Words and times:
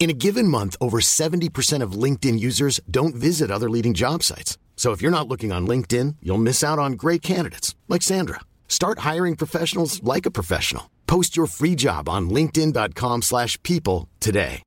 In 0.00 0.10
a 0.10 0.20
given 0.26 0.48
month, 0.48 0.74
over 0.80 0.98
70% 0.98 1.80
of 1.80 1.92
LinkedIn 1.92 2.40
users 2.40 2.80
don't 2.90 3.14
visit 3.14 3.52
other 3.52 3.70
leading 3.70 3.94
job 3.94 4.24
sites. 4.24 4.58
So 4.74 4.90
if 4.90 5.00
you're 5.00 5.16
not 5.18 5.28
looking 5.28 5.52
on 5.52 5.64
LinkedIn, 5.64 6.16
you'll 6.20 6.46
miss 6.48 6.64
out 6.64 6.80
on 6.80 6.94
great 7.04 7.22
candidates 7.22 7.76
like 7.88 8.02
Sandra. 8.02 8.40
Start 8.66 8.98
hiring 9.10 9.36
professionals 9.36 10.02
like 10.02 10.26
a 10.26 10.32
professional. 10.32 10.90
Post 11.06 11.36
your 11.36 11.46
free 11.46 11.76
job 11.76 12.08
on 12.08 12.22
linkedin.com/people 12.36 14.08
today. 14.18 14.62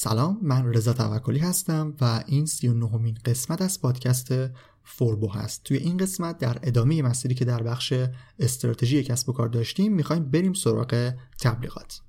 سلام 0.00 0.38
من 0.42 0.74
رضا 0.74 0.92
توکلی 0.92 1.38
هستم 1.38 1.94
و 2.00 2.24
این 2.26 2.46
39 2.46 2.98
مین 2.98 3.18
قسمت 3.24 3.62
از 3.62 3.80
پادکست 3.80 4.28
فوربو 4.83 5.31
هست. 5.31 5.63
توی 5.63 5.77
این 5.77 5.97
قسمت 5.97 6.37
در 6.37 6.57
ادامه 6.63 7.01
مسیری 7.01 7.35
که 7.35 7.45
در 7.45 7.63
بخش 7.63 7.93
استراتژی 8.39 9.03
کسب 9.03 9.29
و 9.29 9.33
کار 9.33 9.47
داشتیم 9.47 9.93
می‌خوایم 9.93 10.31
بریم 10.31 10.53
سراغ 10.53 11.13
تبلیغات. 11.39 12.01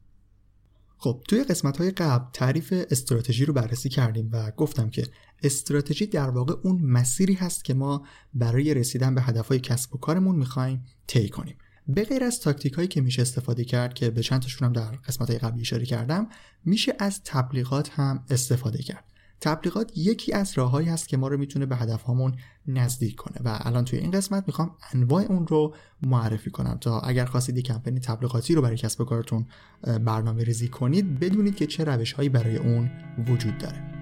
خب 0.98 1.22
توی 1.28 1.44
قسمت 1.44 1.76
های 1.76 1.90
قبل 1.90 2.24
تعریف 2.32 2.74
استراتژی 2.90 3.44
رو 3.44 3.52
بررسی 3.52 3.88
کردیم 3.88 4.28
و 4.32 4.50
گفتم 4.50 4.90
که 4.90 5.06
استراتژی 5.42 6.06
در 6.06 6.30
واقع 6.30 6.54
اون 6.62 6.82
مسیری 6.82 7.34
هست 7.34 7.64
که 7.64 7.74
ما 7.74 8.06
برای 8.34 8.74
رسیدن 8.74 9.14
به 9.14 9.22
هدفهای 9.22 9.60
کسب 9.60 9.94
و 9.94 9.98
کارمون 9.98 10.36
می‌خوایم 10.36 10.84
طی 11.06 11.28
کنیم. 11.28 11.56
به 11.88 12.04
غیر 12.04 12.24
از 12.24 12.40
تاکتیک 12.40 12.72
هایی 12.72 12.88
که 12.88 13.00
میشه 13.00 13.22
استفاده 13.22 13.64
کرد 13.64 13.94
که 13.94 14.10
به 14.10 14.22
چند 14.22 14.42
تاشون 14.42 14.66
هم 14.66 14.72
در 14.72 14.90
قسمت 14.90 15.30
های 15.30 15.38
قبلی 15.38 15.60
اشاره 15.60 15.86
کردم 15.86 16.28
میشه 16.64 16.94
از 16.98 17.20
تبلیغات 17.24 17.90
هم 17.90 18.24
استفاده 18.30 18.82
کرد. 18.82 19.04
تبلیغات 19.40 19.98
یکی 19.98 20.32
از 20.32 20.52
راههایی 20.58 20.88
هست 20.88 21.08
که 21.08 21.16
ما 21.16 21.28
رو 21.28 21.38
می‌تونه 21.38 21.66
به 21.66 21.76
هدفهامون 21.76 22.34
نزدیک 22.66 23.16
کنه 23.16 23.36
و 23.44 23.58
الان 23.60 23.84
توی 23.84 23.98
این 23.98 24.10
قسمت 24.10 24.44
می‌خوام 24.46 24.70
انواع 24.92 25.22
اون 25.22 25.46
رو 25.46 25.74
معرفی 26.02 26.50
کنم. 26.50 26.78
تا 26.80 27.00
اگر 27.00 27.24
خواستید 27.24 27.58
یک 27.58 27.64
کمپین 27.66 27.98
تبلیغاتی 27.98 28.54
رو 28.54 28.62
برای 28.62 28.76
کسب 28.76 29.00
و 29.00 29.04
کارتون 29.04 29.46
برنامه 29.82 30.44
ریزی 30.44 30.68
کنید 30.68 31.20
بدونید 31.20 31.56
که 31.56 31.66
چه 31.66 31.84
روش 31.84 32.12
هایی 32.12 32.28
برای 32.28 32.56
اون 32.56 32.90
وجود 33.28 33.58
داره. 33.58 33.93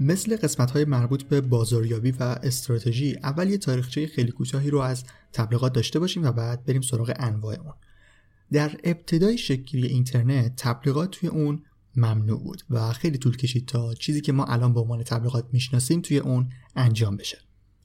مثل 0.00 0.36
قسمت 0.36 0.70
های 0.70 0.84
مربوط 0.84 1.22
به 1.22 1.40
بازاریابی 1.40 2.10
و 2.10 2.22
استراتژی 2.22 3.16
اول 3.22 3.50
یه 3.50 3.58
تاریخچه 3.58 4.06
خیلی 4.06 4.32
کوتاهی 4.32 4.70
رو 4.70 4.78
از 4.78 5.04
تبلیغات 5.32 5.72
داشته 5.72 5.98
باشیم 5.98 6.24
و 6.24 6.32
بعد 6.32 6.64
بریم 6.64 6.82
سراغ 6.82 7.12
انواع 7.16 7.54
اون. 7.60 7.74
در 8.52 8.76
ابتدای 8.84 9.38
شکلی 9.38 9.86
اینترنت 9.86 10.56
تبلیغات 10.56 11.10
توی 11.10 11.28
اون 11.28 11.62
ممنوع 11.96 12.42
بود 12.42 12.62
و 12.70 12.92
خیلی 12.92 13.18
طول 13.18 13.36
کشید 13.36 13.66
تا 13.66 13.94
چیزی 13.94 14.20
که 14.20 14.32
ما 14.32 14.44
الان 14.44 14.74
به 14.74 14.80
عنوان 14.80 15.02
تبلیغات 15.02 15.46
می‌شناسیم 15.52 16.00
توی 16.00 16.18
اون 16.18 16.48
انجام 16.76 17.16
بشه. 17.16 17.38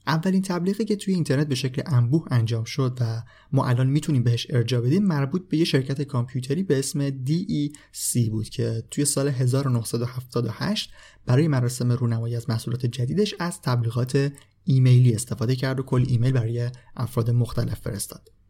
اولین 0.06 0.42
تبلیغی 0.42 0.84
که 0.84 0.96
توی 0.96 1.14
اینترنت 1.14 1.48
به 1.48 1.54
شکل 1.54 1.82
انبوه 1.86 2.26
انجام 2.30 2.64
شد 2.64 2.98
و 3.00 3.22
ما 3.52 3.66
الان 3.66 3.86
می‌تونیم 3.86 4.22
بهش 4.22 4.46
ارجاع 4.50 4.80
بدیم 4.80 5.02
مربوط 5.04 5.48
به 5.48 5.56
یه 5.56 5.64
شرکت 5.64 6.02
کامپیوتری 6.02 6.62
به 6.62 6.78
اسم 6.78 7.10
DEC 7.10 8.28
بود 8.30 8.48
که 8.48 8.82
توی 8.90 9.04
سال 9.04 9.28
1978 9.28 10.92
برای 11.26 11.48
مراسم 11.48 11.92
رونمایی 11.92 12.36
از 12.36 12.50
محصولات 12.50 12.86
جدیدش 12.86 13.34
از 13.38 13.60
تبلیغات 13.60 14.32
ایمیلی 14.64 15.14
استفاده 15.14 15.56
کرد 15.56 15.80
و 15.80 15.82
کل 15.82 16.04
ایمیل 16.08 16.32
برای 16.32 16.70
افراد 16.96 17.30
مختلف 17.30 17.80
فرستاد. 17.80 18.41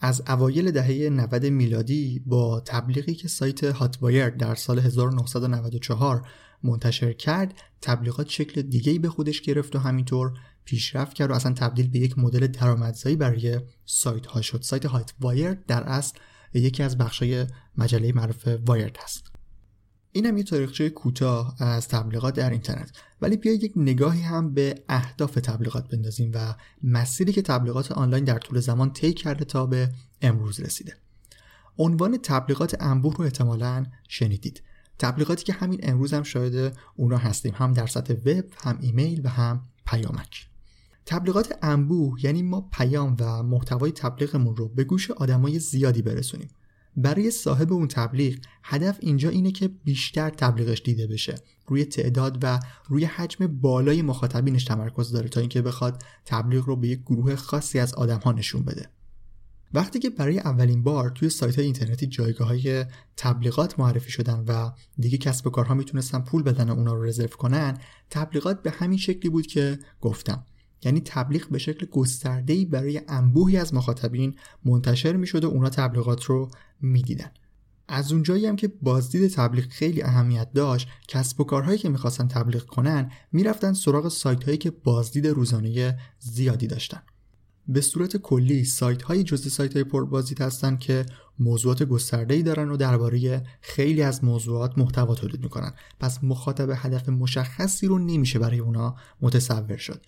از 0.00 0.22
اوایل 0.28 0.70
دهه 0.70 1.10
90 1.10 1.46
میلادی 1.46 2.22
با 2.26 2.60
تبلیغی 2.60 3.14
که 3.14 3.28
سایت 3.28 3.64
هاتوایر 3.64 4.30
در 4.30 4.54
سال 4.54 4.78
1994 4.78 6.28
منتشر 6.62 7.12
کرد 7.12 7.54
تبلیغات 7.82 8.28
شکل 8.28 8.62
دیگهی 8.62 8.98
به 8.98 9.08
خودش 9.08 9.40
گرفت 9.40 9.76
و 9.76 9.78
همینطور 9.78 10.32
پیشرفت 10.64 11.14
کرد 11.14 11.30
و 11.30 11.34
اصلا 11.34 11.52
تبدیل 11.52 11.88
به 11.88 11.98
یک 11.98 12.18
مدل 12.18 12.46
درآمدزایی 12.46 13.16
برای 13.16 13.60
سایت 13.84 14.26
ها 14.26 14.40
شد. 14.40 14.62
سایت 14.62 14.86
هایت 14.86 15.12
وایر 15.20 15.54
در 15.54 15.82
اصل 15.82 16.18
یکی 16.54 16.82
از 16.82 16.98
بخشای 16.98 17.46
مجله 17.78 18.12
معروف 18.12 18.48
وایرد 18.66 18.96
هست. 19.04 19.37
این 20.12 20.26
هم 20.26 20.36
یه 20.36 20.42
تاریخچه 20.42 20.90
کوتاه 20.90 21.62
از 21.62 21.88
تبلیغات 21.88 22.34
در 22.34 22.50
اینترنت. 22.50 22.90
ولی 23.20 23.36
بیایید 23.36 23.62
یک 23.62 23.72
نگاهی 23.76 24.22
هم 24.22 24.54
به 24.54 24.84
اهداف 24.88 25.34
تبلیغات 25.34 25.88
بندازیم 25.88 26.30
و 26.34 26.54
مسیری 26.82 27.32
که 27.32 27.42
تبلیغات 27.42 27.92
آنلاین 27.92 28.24
در 28.24 28.38
طول 28.38 28.60
زمان 28.60 28.92
طی 28.92 29.12
کرده 29.12 29.44
تا 29.44 29.66
به 29.66 29.88
امروز 30.22 30.60
رسیده. 30.60 30.96
عنوان 31.78 32.18
تبلیغات 32.22 32.76
انبوه 32.80 33.14
رو 33.16 33.24
احتمالا 33.24 33.86
شنیدید. 34.08 34.62
تبلیغاتی 34.98 35.44
که 35.44 35.52
همین 35.52 35.80
امروز 35.82 36.14
هم 36.14 36.22
شاهد 36.22 36.76
اون 36.96 37.10
را 37.10 37.18
هستیم. 37.18 37.54
هم 37.56 37.72
در 37.72 37.86
سطح 37.86 38.14
وب 38.14 38.44
هم 38.62 38.78
ایمیل 38.80 39.20
و 39.24 39.28
هم 39.28 39.62
پیامک. 39.86 40.48
تبلیغات 41.06 41.58
انبوه 41.62 42.24
یعنی 42.24 42.42
ما 42.42 42.68
پیام 42.72 43.16
و 43.20 43.42
محتوای 43.42 43.92
تبلیغمون 43.92 44.56
رو 44.56 44.68
به 44.68 44.84
گوش 44.84 45.10
آدمای 45.10 45.58
زیادی 45.58 46.02
برسونیم. 46.02 46.48
برای 47.02 47.30
صاحب 47.30 47.72
اون 47.72 47.88
تبلیغ 47.88 48.38
هدف 48.62 48.98
اینجا 49.00 49.28
اینه 49.28 49.52
که 49.52 49.68
بیشتر 49.68 50.30
تبلیغش 50.30 50.82
دیده 50.82 51.06
بشه. 51.06 51.34
روی 51.66 51.84
تعداد 51.84 52.38
و 52.42 52.60
روی 52.88 53.04
حجم 53.04 53.46
بالای 53.46 54.02
مخاطبینش 54.02 54.64
تمرکز 54.64 55.12
داره 55.12 55.28
تا 55.28 55.40
اینکه 55.40 55.62
بخواد 55.62 56.02
تبلیغ 56.24 56.64
رو 56.64 56.76
به 56.76 56.88
یک 56.88 57.00
گروه 57.00 57.36
خاصی 57.36 57.78
از 57.78 57.94
آدم 57.94 58.18
ها 58.18 58.32
نشون 58.32 58.62
بده. 58.62 58.90
وقتی 59.74 59.98
که 59.98 60.10
برای 60.10 60.38
اولین 60.38 60.82
بار 60.82 61.10
توی 61.10 61.28
سایت 61.28 61.56
های 61.56 61.64
اینترنتی 61.64 62.06
جایگاه 62.06 62.48
های 62.48 62.84
تبلیغات 63.16 63.80
معرفی 63.80 64.10
شدن 64.10 64.44
و 64.48 64.70
دیگه 64.98 65.18
کسب 65.18 65.46
و 65.46 65.50
کارها 65.50 65.74
می‌تونستن 65.74 66.20
پول 66.20 66.42
بدن 66.42 66.70
و 66.70 66.72
اونا 66.72 66.94
رو 66.94 67.04
رزرو 67.04 67.28
کنن 67.28 67.78
تبلیغات 68.10 68.62
به 68.62 68.70
همین 68.70 68.98
شکلی 68.98 69.30
بود 69.30 69.46
که 69.46 69.78
گفتم. 70.00 70.44
یعنی 70.82 71.00
تبلیغ 71.00 71.48
به 71.48 71.58
شکل 71.58 71.86
گسترده‌ای 71.86 72.64
برای 72.64 73.00
انبوهی 73.08 73.56
از 73.56 73.74
مخاطبین 73.74 74.34
منتشر 74.64 75.16
می‌شد 75.16 75.44
و 75.44 75.48
اونا 75.48 75.68
تبلیغات 75.68 76.24
رو 76.24 76.50
می‌دیدن. 76.80 77.30
از 77.88 78.12
اونجایی 78.12 78.46
هم 78.46 78.56
که 78.56 78.68
بازدید 78.82 79.30
تبلیغ 79.30 79.68
خیلی 79.68 80.02
اهمیت 80.02 80.52
داشت 80.52 80.88
کسب 81.08 81.40
و 81.40 81.44
کارهایی 81.44 81.78
که 81.78 81.88
می‌خواستن 81.88 82.28
تبلیغ 82.28 82.64
کنن 82.64 83.10
می‌رفتن 83.32 83.72
سراغ 83.72 84.08
سایت 84.08 84.44
هایی 84.44 84.58
که 84.58 84.70
بازدید 84.70 85.26
روزانه 85.26 85.98
زیادی 86.18 86.66
داشتن. 86.66 87.02
به 87.68 87.80
صورت 87.80 88.16
کلی 88.16 88.64
سایت 88.64 89.02
های 89.02 89.22
جزء 89.22 89.48
سایت 89.48 89.74
های 89.74 89.84
پربازدید 89.84 90.40
هستن 90.40 90.76
که 90.76 91.06
موضوعات 91.38 91.82
گسترده 91.82 92.34
ای 92.34 92.42
دارن 92.42 92.70
و 92.70 92.76
درباره 92.76 93.42
خیلی 93.60 94.02
از 94.02 94.24
موضوعات 94.24 94.78
محتوا 94.78 95.14
تولید 95.14 95.42
می‌کنن. 95.42 95.72
پس 96.00 96.24
مخاطب 96.24 96.68
هدف 96.74 97.08
مشخصی 97.08 97.86
رو 97.86 97.98
نمیشه 97.98 98.38
برای 98.38 98.58
اونا 98.58 98.96
متصور 99.20 99.76
شد. 99.76 100.06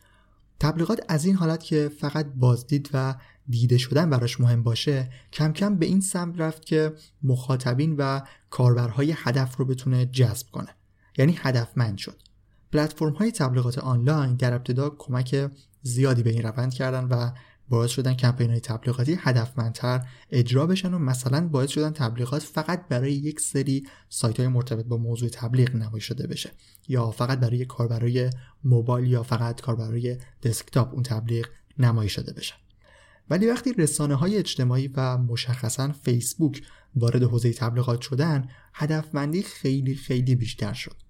تبلیغات 0.60 1.00
از 1.08 1.24
این 1.24 1.34
حالت 1.34 1.62
که 1.62 1.90
فقط 2.00 2.26
بازدید 2.36 2.90
و 2.92 3.14
دیده 3.48 3.78
شدن 3.78 4.10
براش 4.10 4.40
مهم 4.40 4.62
باشه 4.62 5.10
کم 5.32 5.52
کم 5.52 5.76
به 5.76 5.86
این 5.86 6.00
سمت 6.00 6.40
رفت 6.40 6.64
که 6.64 6.92
مخاطبین 7.22 7.96
و 7.98 8.20
کاربرهای 8.50 9.14
هدف 9.16 9.56
رو 9.56 9.64
بتونه 9.64 10.06
جذب 10.06 10.46
کنه. 10.52 10.68
یعنی 11.18 11.38
هدفمند 11.38 11.98
شد. 11.98 12.22
پلتفرم 12.72 13.12
های 13.12 13.32
تبلیغات 13.32 13.78
آنلاین 13.78 14.34
در 14.34 14.54
ابتدا 14.54 14.90
کمک 14.90 15.50
زیادی 15.82 16.22
به 16.22 16.30
این 16.30 16.42
روند 16.42 16.74
کردن 16.74 17.04
و 17.04 17.30
باعث 17.70 17.90
شدن 17.90 18.14
کمپین 18.14 18.50
های 18.50 18.60
تبلیغاتی 18.60 19.18
هدفمندتر 19.20 20.06
اجرا 20.30 20.66
بشن 20.66 20.94
و 20.94 20.98
مثلا 20.98 21.48
باعث 21.48 21.70
شدن 21.70 21.90
تبلیغات 21.90 22.42
فقط 22.42 22.88
برای 22.88 23.12
یک 23.12 23.40
سری 23.40 23.86
سایت 24.08 24.40
های 24.40 24.48
مرتبط 24.48 24.84
با 24.84 24.96
موضوع 24.96 25.28
تبلیغ 25.28 25.74
نمایش 25.76 26.04
شده 26.04 26.26
بشه. 26.26 26.50
یا 26.88 27.10
فقط 27.10 27.40
برای 27.40 27.64
کاربرای 27.64 28.30
موبایل 28.64 29.10
یا 29.10 29.22
فقط 29.22 29.60
کاربرای 29.60 30.18
دسکتاپ 30.42 30.94
اون 30.94 31.02
تبلیغ 31.02 31.46
نمایش 31.78 32.12
شده 32.12 32.32
بشه. 32.32 32.54
ولی 33.30 33.46
وقتی 33.46 33.72
رسانه 33.72 34.14
های 34.14 34.36
اجتماعی 34.36 34.90
و 34.96 35.18
مشخصا 35.18 35.92
فیسبوک 35.92 36.62
وارد 36.96 37.22
حوزه 37.22 37.52
تبلیغات 37.52 38.00
شدن 38.00 38.48
هدفمندی 38.74 39.42
خیلی 39.42 39.94
خیلی 39.94 40.34
بیشتر 40.34 40.72
شد. 40.72 41.09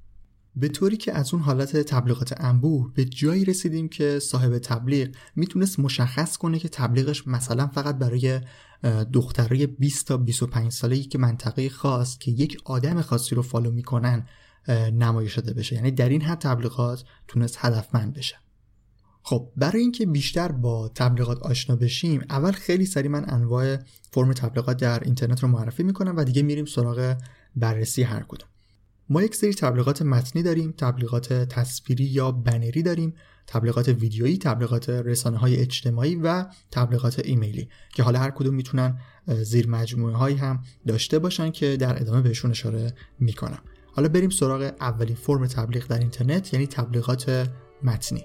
به 0.56 0.68
طوری 0.68 0.96
که 0.96 1.12
از 1.12 1.34
اون 1.34 1.42
حالت 1.42 1.76
تبلیغات 1.76 2.34
انبوه 2.40 2.92
به 2.94 3.04
جایی 3.04 3.44
رسیدیم 3.44 3.88
که 3.88 4.18
صاحب 4.18 4.58
تبلیغ 4.58 5.08
می‌تونست 5.36 5.80
مشخص 5.80 6.36
کنه 6.36 6.58
که 6.58 6.68
تبلیغش 6.68 7.26
مثلا 7.26 7.66
فقط 7.66 7.98
برای 7.98 8.40
دخترای 9.12 9.66
20 9.66 10.06
تا 10.06 10.16
25 10.16 10.72
ساله‌ای 10.72 11.02
که 11.02 11.18
منطقه 11.18 11.68
خاص 11.68 12.18
که 12.18 12.30
یک 12.30 12.58
آدم 12.64 13.02
خاصی 13.02 13.34
رو 13.34 13.42
فالو 13.42 13.70
می‌کنن 13.70 14.26
نمایش 14.92 15.32
شده 15.32 15.54
بشه. 15.54 15.76
یعنی 15.76 15.90
در 15.90 16.08
این 16.08 16.22
حد 16.22 16.38
تبلیغات 16.38 17.04
تونست 17.28 17.56
هدفمند 17.58 18.12
بشه. 18.12 18.36
خب 19.22 19.52
برای 19.56 19.80
اینکه 19.80 20.06
بیشتر 20.06 20.52
با 20.52 20.88
تبلیغات 20.88 21.38
آشنا 21.38 21.76
بشیم 21.76 22.24
اول 22.30 22.52
خیلی 22.52 22.86
سری 22.86 23.08
من 23.08 23.24
انواع 23.30 23.76
فرم 24.12 24.32
تبلیغات 24.32 24.76
در 24.76 25.00
اینترنت 25.04 25.42
رو 25.42 25.48
معرفی 25.48 25.82
می‌کنم 25.82 26.16
و 26.16 26.24
دیگه 26.24 26.42
میریم 26.42 26.64
سراغ 26.64 27.16
بررسی 27.56 28.02
هر 28.02 28.22
کدوم. 28.28 28.49
ما 29.10 29.22
یک 29.22 29.34
سری 29.34 29.54
تبلیغات 29.54 30.02
متنی 30.02 30.42
داریم 30.42 30.74
تبلیغات 30.78 31.32
تصویری 31.32 32.04
یا 32.04 32.32
بنری 32.32 32.82
داریم 32.82 33.14
تبلیغات 33.46 33.88
ویدیویی 33.88 34.38
تبلیغات 34.38 34.88
رسانه 34.90 35.38
های 35.38 35.56
اجتماعی 35.56 36.16
و 36.16 36.46
تبلیغات 36.70 37.18
ایمیلی 37.24 37.68
که 37.94 38.02
حالا 38.02 38.18
هر 38.18 38.30
کدوم 38.30 38.54
می‌تونن 38.54 38.98
زیر 39.26 39.68
مجموعه 39.68 40.16
هایی 40.16 40.36
هم 40.36 40.62
داشته 40.86 41.18
باشن 41.18 41.50
که 41.50 41.76
در 41.76 42.00
ادامه 42.00 42.20
بهشون 42.20 42.50
اشاره 42.50 42.92
می‌کنم. 43.20 43.58
حالا 43.92 44.08
بریم 44.08 44.30
سراغ 44.30 44.72
اولین 44.80 45.16
فرم 45.16 45.46
تبلیغ 45.46 45.86
در 45.86 45.98
اینترنت 45.98 46.54
یعنی 46.54 46.66
تبلیغات 46.66 47.50
متنی. 47.82 48.24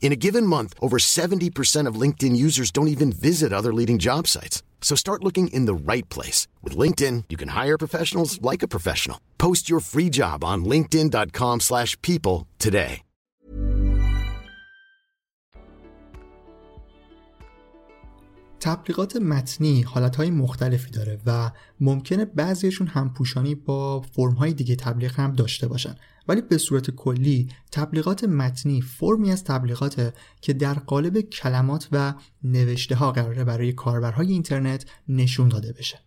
In 0.00 0.12
a 0.12 0.22
given 0.26 0.46
month, 0.46 0.72
over 0.80 0.98
70% 0.98 1.88
of 1.88 2.00
LinkedIn 2.00 2.36
users 2.36 2.70
don't 2.70 2.94
even 2.94 3.10
visit 3.10 3.52
other 3.52 3.74
leading 3.74 3.98
job 3.98 4.28
sites. 4.28 4.62
So 4.80 4.94
start 4.94 5.24
looking 5.24 5.48
in 5.48 5.66
the 5.66 5.74
right 5.92 6.08
place. 6.08 6.46
With 6.62 6.78
LinkedIn, 6.78 7.24
you 7.28 7.36
can 7.36 7.48
hire 7.48 7.76
professionals 7.76 8.40
like 8.40 8.62
a 8.62 8.68
professional. 8.68 9.18
Post 9.36 9.68
your 9.68 9.80
free 9.80 10.10
job 10.10 10.44
on 10.44 10.64
linkedin.com 10.64 11.60
slash 11.60 12.00
people 12.02 12.46
today. 12.58 13.02
تبلیغات 18.60 19.16
متنی 19.16 19.82
حالتهای 19.82 20.30
مختلفی 20.30 20.90
داره 20.90 21.18
و 21.26 21.50
ممکنه 21.80 22.24
بعضیشون 22.24 22.86
همپوشانی 22.86 23.54
با 23.54 24.00
فرمهای 24.00 24.52
دیگه 24.52 24.76
تبلیغ 24.76 25.20
هم 25.20 25.32
داشته 25.32 25.68
باشن 25.68 25.94
ولی 26.28 26.40
به 26.40 26.58
صورت 26.58 26.90
کلی 26.90 27.48
تبلیغات 27.72 28.24
متنی 28.24 28.80
فرمی 28.80 29.32
از 29.32 29.44
تبلیغات 29.44 30.14
که 30.40 30.52
در 30.52 30.74
قالب 30.74 31.20
کلمات 31.20 31.88
و 31.92 32.14
نوشته 32.44 32.94
ها 32.94 33.12
قراره 33.12 33.44
برای 33.44 33.72
کاربرهای 33.72 34.32
اینترنت 34.32 34.84
نشون 35.08 35.48
داده 35.48 35.72
بشه. 35.72 36.00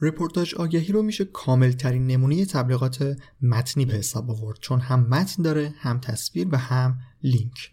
رپورتاج 0.00 0.54
آگهی 0.54 0.92
رو 0.92 1.02
میشه 1.02 1.24
کامل 1.24 1.72
ترین 1.72 2.06
نمونه 2.06 2.46
تبلیغات 2.46 3.16
متنی 3.42 3.84
به 3.84 3.92
حساب 3.92 4.30
آورد 4.30 4.58
چون 4.60 4.80
هم 4.80 5.00
متن 5.08 5.42
داره 5.42 5.74
هم 5.78 6.00
تصویر 6.00 6.48
و 6.50 6.56
هم 6.56 6.98
لینک. 7.22 7.72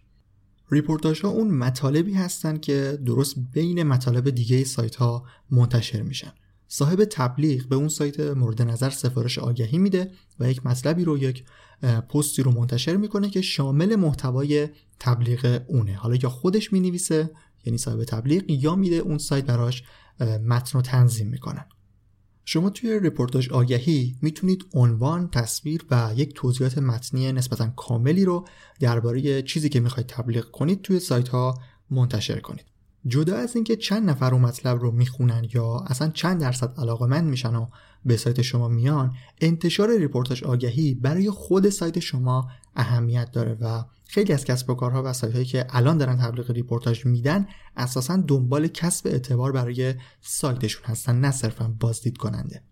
ریپورتاج 0.72 1.22
ها 1.22 1.30
اون 1.30 1.52
مطالبی 1.52 2.14
هستن 2.14 2.58
که 2.58 3.00
درست 3.06 3.36
بین 3.54 3.84
مطالب 3.84 4.30
دیگه 4.30 4.64
سایت 4.64 4.96
ها 4.96 5.26
منتشر 5.52 6.02
میشن. 6.02 6.32
صاحب 6.72 7.06
تبلیغ 7.06 7.68
به 7.68 7.76
اون 7.76 7.88
سایت 7.88 8.20
مورد 8.20 8.62
نظر 8.62 8.90
سفارش 8.90 9.40
آگهی 9.40 9.78
میده 9.78 10.12
و 10.40 10.52
یک 10.52 10.66
مطلبی 10.66 11.04
رو 11.04 11.18
یک 11.18 11.44
پستی 12.10 12.44
رو 12.44 12.52
منتشر 12.52 12.96
می‌کنه 12.96 13.30
که 13.30 13.42
شامل 13.42 13.96
محتوای 13.96 14.70
تبلیغ 15.00 15.62
اونه 15.68 15.94
حالا 15.94 16.16
یا 16.16 16.30
خودش 16.30 16.74
می‌نویسه 16.74 17.32
یعنی 17.66 17.78
صاحب 17.78 18.04
تبلیغ 18.04 18.44
یا 18.48 18.76
میده 18.76 18.96
اون 18.96 19.18
سایت 19.18 19.46
براش 19.46 19.84
متن 20.46 20.72
رو 20.74 20.82
تنظیم 20.82 21.28
می‌کنن 21.28 21.66
شما 22.46 22.70
توی 22.70 23.00
رپورتاج 23.00 23.50
آگهی 23.50 24.16
می‌تونید 24.22 24.66
عنوان، 24.74 25.30
تصویر 25.30 25.86
و 25.92 26.14
یک 26.16 26.34
توضیحات 26.34 26.78
متنی 26.78 27.32
نسبتا 27.32 27.68
کاملی 27.68 28.26
رو 28.26 28.48
درباره 28.80 29.42
چیزی 29.42 29.70
که 29.70 29.80
می‌خواید 29.80 30.08
تبلیغ 30.08 30.52
کنید 30.52 30.82
توی 30.82 31.00
سایت 31.00 31.30
ها 31.30 31.60
منتشر 31.90 32.40
کنید. 32.40 32.66
جدا 33.08 33.36
از 33.36 33.56
اینکه 33.56 33.76
چند 33.76 34.10
نفر 34.10 34.34
اون 34.34 34.42
مطلب 34.42 34.80
رو 34.80 34.92
می‌خونن 34.92 35.48
یا 35.54 35.84
اصلا 35.88 36.10
چند 36.10 36.42
درصد 36.42 36.74
علاقمند 36.78 37.30
میشن 37.30 37.56
و 37.56 37.68
به 38.06 38.18
سایت 38.18 38.42
شما 38.42 38.68
میان 38.68 39.14
انتشار 39.42 39.98
ریپورتاج 39.98 40.44
آگهی 40.44 40.94
برای 40.94 41.30
خود 41.30 41.70
سایت 41.70 42.00
شما 42.00 42.50
اهمیت 42.76 43.32
داره 43.32 43.58
و 43.62 43.84
خیلی 44.06 44.34
از 44.34 44.46
کسب 44.46 44.70
و 44.70 44.74
کارها 44.74 45.04
و 45.04 45.14
سایت 45.14 45.34
هایی 45.34 45.46
که 45.46 45.68
الان 45.70 45.98
دارن 45.98 46.18
تبلیغ 46.18 46.52
ریپورتاج 46.52 47.06
میدن 47.06 47.48
اساسا 47.78 48.18
دنبال 48.28 48.68
کسب 48.68 49.08
اعتبار 49.08 49.52
برای 49.52 49.96
سایتشون 50.22 50.86
هستن 50.86 51.20
نه 51.20 51.32
صرفا 51.32 51.76
بازدید 51.80 52.18
کننده. 52.18 52.64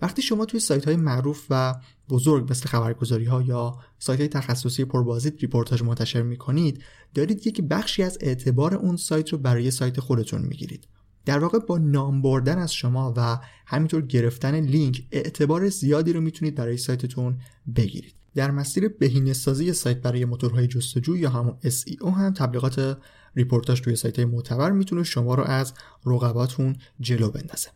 وقتی 0.00 0.22
شما 0.22 0.44
توی 0.44 0.60
سایت 0.60 0.84
های 0.84 0.96
معروف 0.96 1.46
و 1.50 1.74
بزرگ 2.08 2.50
مثل 2.50 2.68
خبرگزاری 2.68 3.24
ها 3.24 3.42
یا 3.42 3.78
سایت 3.98 4.20
های 4.20 4.28
تخصصی 4.28 4.84
پربازدید 4.84 5.40
ریپورتاژ 5.40 5.82
منتشر 5.82 6.22
می‌کنید 6.22 6.82
دارید 7.14 7.46
یک 7.46 7.62
بخشی 7.62 8.02
از 8.02 8.18
اعتبار 8.20 8.74
اون 8.74 8.96
سایت 8.96 9.28
رو 9.28 9.38
برای 9.38 9.70
سایت 9.70 10.00
خودتون 10.00 10.42
می‌گیرید. 10.42 10.88
در 11.24 11.38
واقع 11.38 11.58
با 11.58 11.78
نام 11.78 12.22
بردن 12.22 12.58
از 12.58 12.74
شما 12.74 13.14
و 13.16 13.38
همینطور 13.66 14.02
گرفتن 14.02 14.60
لینک 14.60 15.06
اعتبار 15.12 15.68
زیادی 15.68 16.12
رو 16.12 16.20
می‌تونید 16.20 16.54
برای 16.54 16.76
سایتتون 16.76 17.38
بگیرید. 17.76 18.14
در 18.34 18.50
مسیر 18.50 18.88
بهینه 18.88 19.32
سازی 19.32 19.72
سایت 19.72 20.02
برای 20.02 20.24
موتورهای 20.24 20.66
جستجو 20.66 21.16
یا 21.16 21.30
همون 21.30 21.56
SEO 21.64 22.06
هم 22.06 22.32
تبلیغات 22.32 22.98
ریپورتاژ 23.36 23.80
توی 23.80 23.96
سایت 23.96 24.18
معتبر 24.18 24.70
می‌تونه 24.70 25.02
شما 25.02 25.34
رو 25.34 25.42
از 25.42 25.72
رقباتون 26.06 26.76
جلو 27.00 27.30
بندازه. 27.30 27.68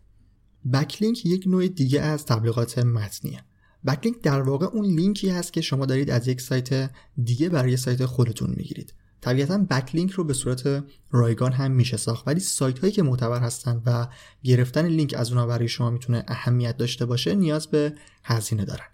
backlink 0.72 1.26
یک 1.26 1.44
نوع 1.46 1.68
دیگه 1.68 2.00
از 2.00 2.26
تبلیغات 2.26 2.78
متنیه. 2.78 3.44
backlink 3.86 4.20
در 4.22 4.42
واقع 4.42 4.66
اون 4.66 4.84
لینکی 4.84 5.28
هست 5.28 5.52
که 5.52 5.60
شما 5.60 5.86
دارید 5.86 6.10
از 6.10 6.28
یک 6.28 6.40
سایت 6.40 6.90
دیگه 7.24 7.48
برای 7.48 7.76
سایت 7.76 8.04
خودتون 8.04 8.54
می‌گیرید. 8.56 8.94
طبیعتا 9.20 9.58
backlink 9.58 10.10
رو 10.10 10.24
به 10.24 10.34
صورت 10.34 10.84
رایگان 11.10 11.52
هم 11.52 11.70
میشه 11.70 11.96
ساخت 11.96 12.28
ولی 12.28 12.40
سایت 12.40 12.78
هایی 12.78 12.92
که 12.92 13.02
معتبر 13.02 13.40
هستن 13.40 13.82
و 13.86 14.06
گرفتن 14.42 14.86
لینک 14.86 15.14
از 15.16 15.30
اونها 15.30 15.46
برای 15.46 15.68
شما 15.68 15.90
می‌تونه 15.90 16.24
اهمیت 16.28 16.76
داشته 16.76 17.06
باشه 17.06 17.34
نیاز 17.34 17.66
به 17.66 17.94
هزینه 18.24 18.64
دارن. 18.64 18.86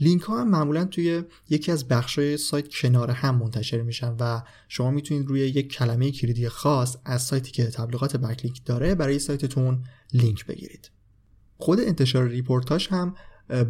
لینک 0.00 0.22
ها 0.22 0.40
هم 0.40 0.50
معمولا 0.50 0.84
توی 0.84 1.22
یکی 1.50 1.72
از 1.72 1.88
بخش 1.88 2.18
های 2.18 2.36
سایت 2.36 2.68
کنار 2.68 3.10
هم 3.10 3.36
منتشر 3.36 3.82
میشن 3.82 4.16
و 4.20 4.42
شما 4.68 4.90
می‌تونید 4.90 5.28
روی 5.28 5.40
یک 5.40 5.72
کلمه 5.72 6.10
کلیدی 6.10 6.48
خاص 6.48 6.96
از 7.04 7.22
سایتی 7.22 7.50
که 7.50 7.66
تبلیغات 7.66 8.16
backlink 8.16 8.60
داره 8.64 8.94
برای 8.94 9.18
سایتتون 9.18 9.84
لینک 10.12 10.46
بگیرید. 10.46 10.90
خود 11.62 11.80
انتشار 11.80 12.28
ریپورتاژ 12.28 12.88
هم 12.92 13.14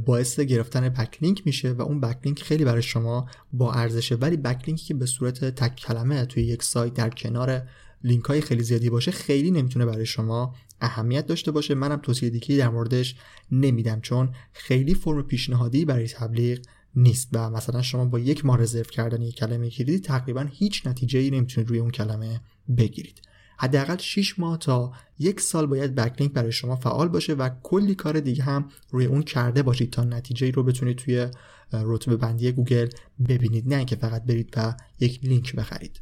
باعث 0.07 0.41
گرفتن 0.41 0.89
backlink 0.89 1.43
میشه 1.47 1.73
و 1.73 1.83
اون 1.83 2.01
backlink 2.01 2.43
خیلی 2.43 2.65
برای 2.65 2.83
شما 2.83 3.27
با 3.53 3.73
ارزشه 3.73 4.15
ولی 4.15 4.37
backlink 4.37 4.80
ی 4.80 4.85
که 4.85 4.95
به 4.95 5.07
صورت 5.07 5.45
تک 5.45 5.77
کلمه 5.77 6.25
توی 6.25 6.43
یک 6.43 6.63
سایت 6.63 6.95
در 6.95 7.11
کنار 7.11 7.63
لینک 8.05 8.25
های 8.25 8.41
خیلی 8.41 8.63
زیادی 8.63 8.91
باشه 8.91 9.11
خیلی 9.11 9.51
نمی‌تونه 9.51 9.87
برای 9.87 10.07
شما 10.07 10.55
اهمیت 10.81 11.27
داشته 11.27 11.51
باشه. 11.51 11.75
منم 11.75 11.97
توصیه 11.97 12.31
دیگه 12.31 12.57
در 12.57 12.69
موردش 12.69 13.15
نمیدم 13.51 14.01
چون 14.01 14.35
خیلی 14.53 14.95
فرم 14.95 15.23
پیشنهادی 15.23 15.85
برای 15.85 16.09
تبلیغ 16.09 16.59
نیست 16.97 17.29
و 17.33 17.51
مثلا 17.51 17.83
شما 17.83 18.05
با 18.05 18.19
یک 18.19 18.45
ماه 18.45 18.61
رزرو 18.61 18.83
کردن 18.83 19.23
یک 19.23 19.35
کلمه 19.35 19.71
کلیدی 19.71 19.99
تقریبا 19.99 20.47
هیچ 20.51 20.87
نتیجه 20.87 21.19
ای 21.19 21.31
نمی‌تونید 21.31 21.69
روی 21.69 21.79
اون 21.79 21.91
کلمه 21.91 22.41
بگیرید. 22.77 23.32
حداقل 23.63 23.97
6 23.97 24.39
ماه 24.39 24.59
تا 24.59 24.93
یک 25.19 25.41
سال 25.41 25.67
باید 25.67 25.95
backlink 25.95 26.33
برای 26.33 26.53
شما 26.53 26.77
فعال 26.77 27.09
باشه 27.09 27.35
و 27.35 27.51
کلی 27.63 27.95
کار 27.95 28.21
دیگه 28.21 28.43
هم 28.43 28.69
روی 28.91 29.07
اون 29.07 29.23
کرده 29.23 29.63
باشید 29.63 29.91
تا 29.93 30.05
نتیجه 30.05 30.51
رو 30.51 30.63
بتونید 30.63 30.97
توی 30.97 31.29
رتبه 31.73 32.17
بندی 32.17 32.53
گوگل 32.53 32.89
ببینید 33.29 33.69
نه 33.69 33.77
اینکه 33.77 33.97
فقط 33.97 34.25
برید 34.25 34.51
و 34.57 34.77
یک 35.01 35.25
لینک 35.25 35.57
بخرید. 35.57 36.01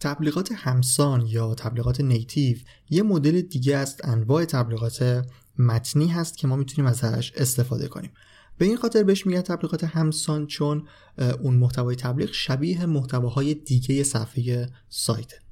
تبلیغات 0.00 0.52
همسان 0.52 1.26
یا 1.26 1.54
تبلیغات 1.54 2.00
native 2.00 2.56
یه 2.90 3.02
مدل 3.02 3.40
دیگه 3.40 3.76
از 3.76 4.08
انواع 4.08 4.44
تبلیغات 4.44 5.26
متنی 5.58 6.06
هست 6.06 6.38
که 6.38 6.46
ما 6.46 6.56
می‌تونیم 6.56 6.90
ازش 6.90 7.32
استفاده 7.36 7.88
کنیم. 7.88 8.10
به 8.58 8.64
این 8.64 8.76
خاطر 8.76 9.02
بهش 9.02 9.26
میگن 9.26 9.40
تبلیغات 9.40 9.84
همسان 9.84 10.46
چون 10.46 10.88
اون 11.42 11.54
محتوای 11.56 11.96
تبلیغ 11.96 12.32
شبیه 12.32 12.86
محتواهای 12.86 13.54
دیگه 13.54 14.02
صفحه 14.02 14.68
سایت. 14.88 15.43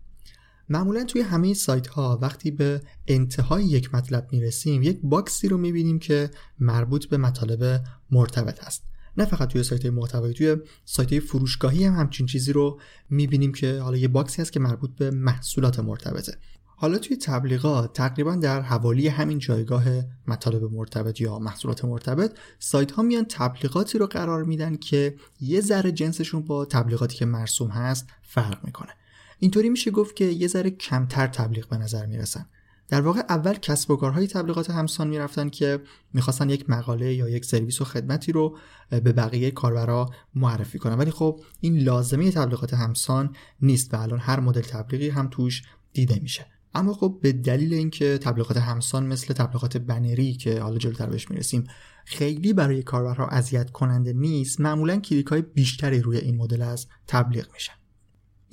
معمولا 0.72 1.04
توی 1.04 1.20
همه 1.20 1.54
سایت 1.54 1.86
ها 1.86 2.18
وقتی 2.22 2.50
به 2.50 2.80
انتهای 3.06 3.64
یک 3.64 3.94
مطلب 3.94 4.28
می‌رسیم 4.32 4.82
یک 4.82 5.00
باکسی 5.02 5.48
رو 5.48 5.58
می‌بینیم 5.58 5.98
که 5.98 6.30
مربوط 6.58 7.06
به 7.06 7.16
مطالب 7.16 7.84
مرتبط 8.10 8.64
هست 8.64 8.84
نه 9.16 9.24
فقط 9.24 9.48
توی 9.48 9.62
سایت 9.62 9.86
محتوایی 9.86 10.34
توی 10.34 10.56
سایت 10.84 11.20
فروشگاهی 11.20 11.84
هم 11.84 11.94
همچین 11.94 12.26
چیزی 12.26 12.52
رو 12.52 12.80
می‌بینیم 13.10 13.52
که 13.52 13.80
حالا 13.80 13.96
یه 13.96 14.08
باکسی 14.08 14.42
هست 14.42 14.52
که 14.52 14.60
مربوط 14.60 14.90
به 14.96 15.10
محصولات 15.10 15.80
مرتبطه. 15.80 16.36
حالا 16.76 16.98
توی 16.98 17.16
تبلیغات 17.16 17.92
تقریبا 17.92 18.34
در 18.34 18.60
حوالی 18.60 19.08
همین 19.08 19.38
جایگاه 19.38 19.84
مطالب 20.26 20.64
مرتبط 20.64 21.20
یا 21.20 21.38
محصولات 21.38 21.84
مرتبط 21.84 22.38
سایت 22.58 22.90
ها 22.92 23.02
میان 23.02 23.24
تبلیغاتی 23.28 23.98
رو 23.98 24.06
قرار 24.06 24.44
میدن 24.44 24.76
که 24.76 25.16
یه 25.40 25.60
ذره 25.60 25.92
جنسشون 25.92 26.42
با 26.42 26.64
تبلیغاتی 26.64 27.16
که 27.16 27.24
مرسوم 27.24 27.68
هست 27.68 28.06
فرق 28.22 28.64
می‌کنه. 28.64 28.92
اینطوری 29.42 29.68
میشه 29.68 29.90
گفت 29.90 30.16
که 30.16 30.24
یه 30.24 30.48
ذره 30.48 30.70
کمتر 30.70 31.26
تبلیغ 31.26 31.68
به 31.68 31.76
نظر 31.76 32.06
می‌رسن. 32.06 32.46
در 32.88 33.00
واقع 33.00 33.22
اول 33.28 33.54
کسب 33.54 33.90
و 33.90 33.96
کارهای 33.96 34.26
تبلیغات 34.26 34.70
همسان 34.70 35.08
می‌رفتن 35.08 35.48
که 35.48 35.80
می‌خواستن 36.12 36.50
یک 36.50 36.70
مقاله 36.70 37.14
یا 37.14 37.28
یک 37.28 37.44
سرویس 37.44 37.80
و 37.80 37.84
خدمتی 37.84 38.32
رو 38.32 38.58
به 38.90 39.00
بقیه 39.00 39.50
کاربرا 39.50 40.10
معرفی 40.34 40.78
کنن. 40.78 40.94
ولی 40.94 41.10
خب 41.10 41.40
این 41.60 41.78
لازمه 41.78 42.30
تبلیغات 42.30 42.74
همسان 42.74 43.36
نیست 43.62 43.94
و 43.94 43.96
الان 43.96 44.18
هر 44.18 44.40
مدل 44.40 44.60
تبلیغی 44.60 45.08
هم 45.08 45.28
توش 45.30 45.62
دیده 45.92 46.18
میشه. 46.22 46.46
اما 46.74 46.94
خب 46.94 47.18
به 47.22 47.32
دلیل 47.32 47.74
اینکه 47.74 48.18
تبلیغات 48.18 48.56
همسان 48.56 49.06
مثل 49.06 49.34
تبلیغات 49.34 49.76
بنری 49.76 50.34
که 50.34 50.60
حالا 50.60 50.78
جلوتر 50.78 51.06
بهش 51.06 51.30
می‌رسیم 51.30 51.64
خیلی 52.04 52.52
برای 52.52 52.82
کاربرها 52.82 53.26
اذیت 53.26 53.70
کننده 53.70 54.12
نیست 54.12 54.60
معمولا 54.60 54.96
کلیک 54.96 55.26
های 55.26 55.42
بیشتری 55.42 56.00
روی 56.00 56.18
این 56.18 56.36
مدل 56.36 56.62
از 56.62 56.86
تبلیغ 57.06 57.52
میشن. 57.52 57.81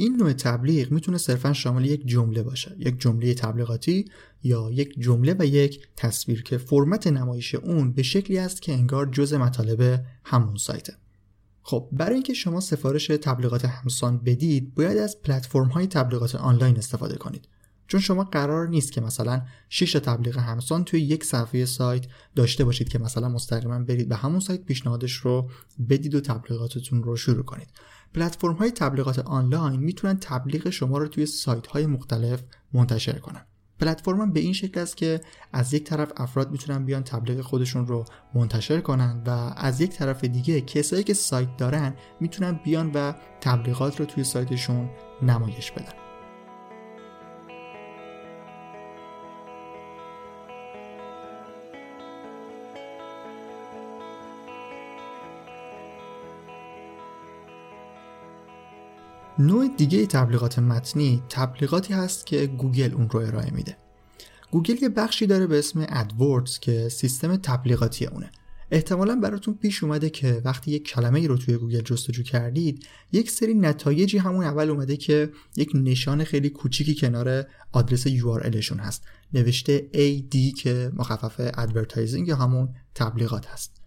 این 0.01 0.15
نوع 0.15 0.33
تبلیغ 0.33 0.91
می‌تونه 0.91 1.17
صرفا 1.17 1.53
شامل 1.53 1.85
یک 1.85 2.07
جمله 2.07 2.43
باشه 2.43 2.75
یک 2.79 2.99
جمله 2.99 3.33
تبلیغاتی 3.33 4.05
یا 4.43 4.71
یک 4.71 4.99
جمله 4.99 5.35
و 5.39 5.45
یک 5.45 5.87
تصویر 5.95 6.43
که 6.43 6.57
فرمت 6.57 7.07
نمایش 7.07 7.55
اون 7.55 7.91
به 7.91 8.03
شکلی 8.03 8.37
است 8.37 8.61
که 8.61 8.73
انگار 8.73 9.05
جز 9.05 9.33
مطالب 9.33 10.05
همون 10.25 10.55
سایته. 10.55 10.93
خب 11.61 11.89
برای 11.91 12.13
اینکه 12.13 12.33
شما 12.33 12.59
سفارش 12.59 13.07
تبلیغات 13.07 13.65
همسان 13.65 14.17
بدید 14.17 14.75
باید 14.75 14.97
از 14.97 15.21
پلتفرم 15.21 15.67
های 15.67 15.87
تبلیغات 15.87 16.35
آنلاین 16.35 16.77
استفاده 16.77 17.15
کنید. 17.15 17.47
چون 17.87 17.99
شما 17.99 18.23
قرار 18.23 18.67
نیست 18.67 18.91
که 18.91 19.01
مثلا 19.01 19.41
6 19.69 19.93
تبلیغ 19.93 20.37
همسان 20.37 20.83
توی 20.83 21.01
یک 21.01 21.23
صفحه 21.23 21.65
سایت 21.65 22.05
داشته 22.35 22.63
باشید 22.63 22.89
که 22.89 22.99
مثلا 22.99 23.29
مستقیما 23.29 23.79
برید 23.79 24.09
به 24.09 24.15
همون 24.15 24.39
سایت 24.39 24.63
پیشنهادش 24.63 25.13
رو 25.13 25.49
بدید 25.89 26.15
و 26.15 26.21
تبلیغاتتون 26.21 27.03
رو 27.03 27.15
شروع 27.15 27.43
کنید. 27.43 27.67
پلتفرم 28.13 28.53
های 28.53 28.71
تبلیغات 28.71 29.19
آنلاین 29.19 29.79
می‌تونن 29.79 30.17
تبلیغ 30.17 30.69
شما 30.69 30.97
رو 30.97 31.07
توی 31.07 31.25
سایت 31.25 31.67
های 31.67 31.85
مختلف 31.85 32.43
منتشر 32.73 33.19
کنن. 33.19 33.45
پلتفرم 33.79 34.33
به 34.33 34.39
این 34.39 34.53
شکل 34.53 34.79
است 34.79 34.97
که 34.97 35.21
از 35.53 35.73
یک 35.73 35.83
طرف 35.83 36.11
افراد 36.17 36.51
می‌تونن 36.51 36.85
بیان 36.85 37.03
تبلیغ 37.03 37.41
خودشون 37.41 37.87
رو 37.87 38.05
منتشر 38.33 38.81
کنن 38.81 39.23
و 39.25 39.29
از 39.57 39.81
یک 39.81 39.89
طرف 39.89 40.23
دیگه 40.23 40.61
کسایی 40.61 41.03
که 41.03 41.13
سایت 41.13 41.57
دارن 41.57 41.93
می‌تونن 42.19 42.59
بیان 42.63 42.91
و 42.93 43.13
تبلیغات 43.41 43.99
رو 43.99 44.05
توی 44.05 44.23
سایتشون 44.23 44.89
نمایش 45.21 45.71
بدن. 45.71 46.08
نوع 59.39 59.67
دیگه 59.77 60.05
تبلیغات 60.05 60.59
متنی 60.59 61.23
تبلیغاتی 61.29 61.93
هست 61.93 62.25
که 62.25 62.47
گوگل 62.47 62.93
اون 62.93 63.09
رو 63.09 63.19
ارائه 63.19 63.51
میده. 63.51 63.77
گوگل 64.51 64.83
یه 64.83 64.89
بخشی 64.89 65.27
داره 65.27 65.47
به 65.47 65.59
اسم 65.59 65.85
AdWords 65.89 66.59
که 66.59 66.89
سیستم 66.89 67.35
تبلیغاتی 67.35 68.05
اونه. 68.05 68.31
احتمالا 68.71 69.15
براتون 69.15 69.53
پیش 69.53 69.83
اومده 69.83 70.09
که 70.09 70.41
وقتی 70.45 70.71
یک 70.71 70.87
کلمه 70.87 71.19
ای 71.19 71.27
رو 71.27 71.37
توی 71.37 71.57
گوگل 71.57 71.81
جستجو 71.81 72.23
کردید 72.23 72.85
یک 73.11 73.31
سری 73.31 73.53
نتایجی 73.53 74.17
همون 74.17 74.45
اول 74.45 74.69
اومده 74.69 74.97
که 74.97 75.31
یک 75.55 75.71
نشان 75.75 76.23
خیلی 76.23 76.49
کوچیکی 76.49 76.95
کنار 76.95 77.45
آدرس 77.71 78.07
URL 78.07 78.38
شون 78.38 78.79
هست. 78.79 79.03
نوشته 79.33 79.89
AD 79.93 80.61
که 80.61 80.91
مخفف 80.95 81.51
advertising 81.57 82.27
یا 82.27 82.35
همون 82.35 82.69
تبلیغات 82.95 83.47
هست. 83.47 83.81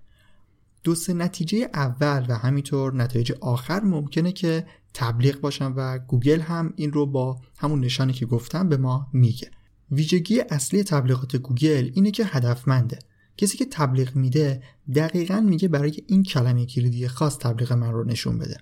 دو 0.85 0.95
سه 0.95 1.13
نتیجه 1.15 1.71
اول 1.75 2.27
و 2.29 2.35
همینطور 2.35 2.95
نتایج 2.95 3.33
آخر 3.41 3.81
ممکنه 3.81 4.33
که 4.33 4.67
تبلیغ 4.95 5.41
باشن 5.41 5.73
و 5.73 5.99
گوگل 5.99 6.41
هم 6.41 6.73
این 6.77 6.93
رو 6.93 7.07
با 7.07 7.41
همون 7.59 7.81
نشانی 7.81 8.13
که 8.13 8.27
گفتم 8.27 8.69
به 8.69 8.77
ما 8.77 9.07
میگه. 9.13 9.51
ویژگی 9.91 10.41
اصلی 10.41 10.85
تبلیغات 10.85 11.37
گوگل 11.37 11.91
اینه 11.95 12.11
که 12.11 12.25
هدفمنده. 12.25 12.99
کسی 13.37 13.59
که 13.59 13.67
تبلیغ 13.71 14.17
میده 14.17 14.63
دقیقا 14.95 15.41
میگه 15.41 15.69
برای 15.69 15.97
این 16.07 16.23
کلمه 16.23 16.67
کلیدی 16.67 17.09
خاص 17.09 17.39
تبلیغ 17.39 17.73
من 17.73 17.93
رو 17.93 18.05
نشون 18.05 18.39
بده. 18.39 18.57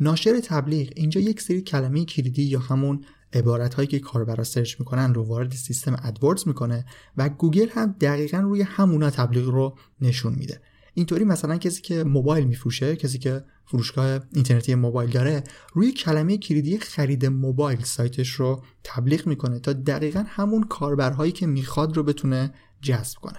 ناشر 0.00 0.40
تبلیغ 0.40 0.92
اینجا 0.96 1.20
یک 1.20 1.40
سری 1.40 1.62
کلمه 1.62 2.04
کلیدی 2.04 2.42
یا 2.42 2.60
همون 2.60 3.04
عبارت 3.32 3.74
هایی 3.74 3.88
که 3.88 3.98
کاربرا 3.98 4.44
search 4.44 4.80
می‌کنن 4.80 5.14
رو 5.14 5.22
وارد 5.22 5.52
سیستم 5.52 5.96
AdWords 6.02 6.48
می‌کنه 6.48 6.84
و 7.16 7.28
گوگل 7.28 7.68
هم 7.68 7.96
دقیقا 8.00 8.38
روی 8.38 8.62
همونا 8.62 9.10
تبلیغ 9.10 9.48
رو 9.48 9.78
نشون 10.00 10.34
میده. 10.34 10.60
اینطوری 10.96 11.24
مثلا 11.24 11.58
کسی 11.58 11.82
که 11.82 12.04
موبایل 12.04 12.44
میفروشه 12.44 12.96
کسی 12.96 13.18
که 13.18 13.44
فروشگاه 13.66 14.20
اینترنتی 14.32 14.74
موبایل 14.74 15.10
داره 15.10 15.44
روی 15.72 15.92
کلمه 15.92 16.38
کلیدی 16.38 16.78
خرید 16.78 17.26
موبایل 17.26 17.82
سایتش 17.82 18.28
رو 18.28 18.62
تبلیغ 18.84 19.26
می‌کنه 19.26 19.58
تا 19.58 19.72
دقیقا 19.72 20.24
همون 20.26 20.62
کاربرهایی 20.62 21.32
که 21.32 21.46
می‌خواد 21.46 21.96
رو 21.96 22.02
بتونه 22.02 22.54
جذب 22.82 23.18
کنه. 23.18 23.38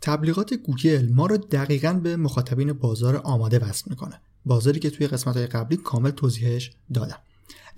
تبلیغات 0.00 0.54
گوگل 0.54 1.12
ما 1.12 1.26
رو 1.26 1.36
دقیقا 1.36 1.92
به 1.92 2.16
مخاطبین 2.16 2.72
بازار 2.72 3.16
آماده 3.16 3.58
وصل 3.58 3.90
می‌کنه. 3.90 4.20
بازاری 4.44 4.80
که 4.80 4.90
توی 4.90 5.06
قسمت 5.06 5.36
های 5.36 5.46
قبلی 5.46 5.76
کامل 5.76 6.10
توضیحش 6.10 6.70
دادم. 6.94 7.18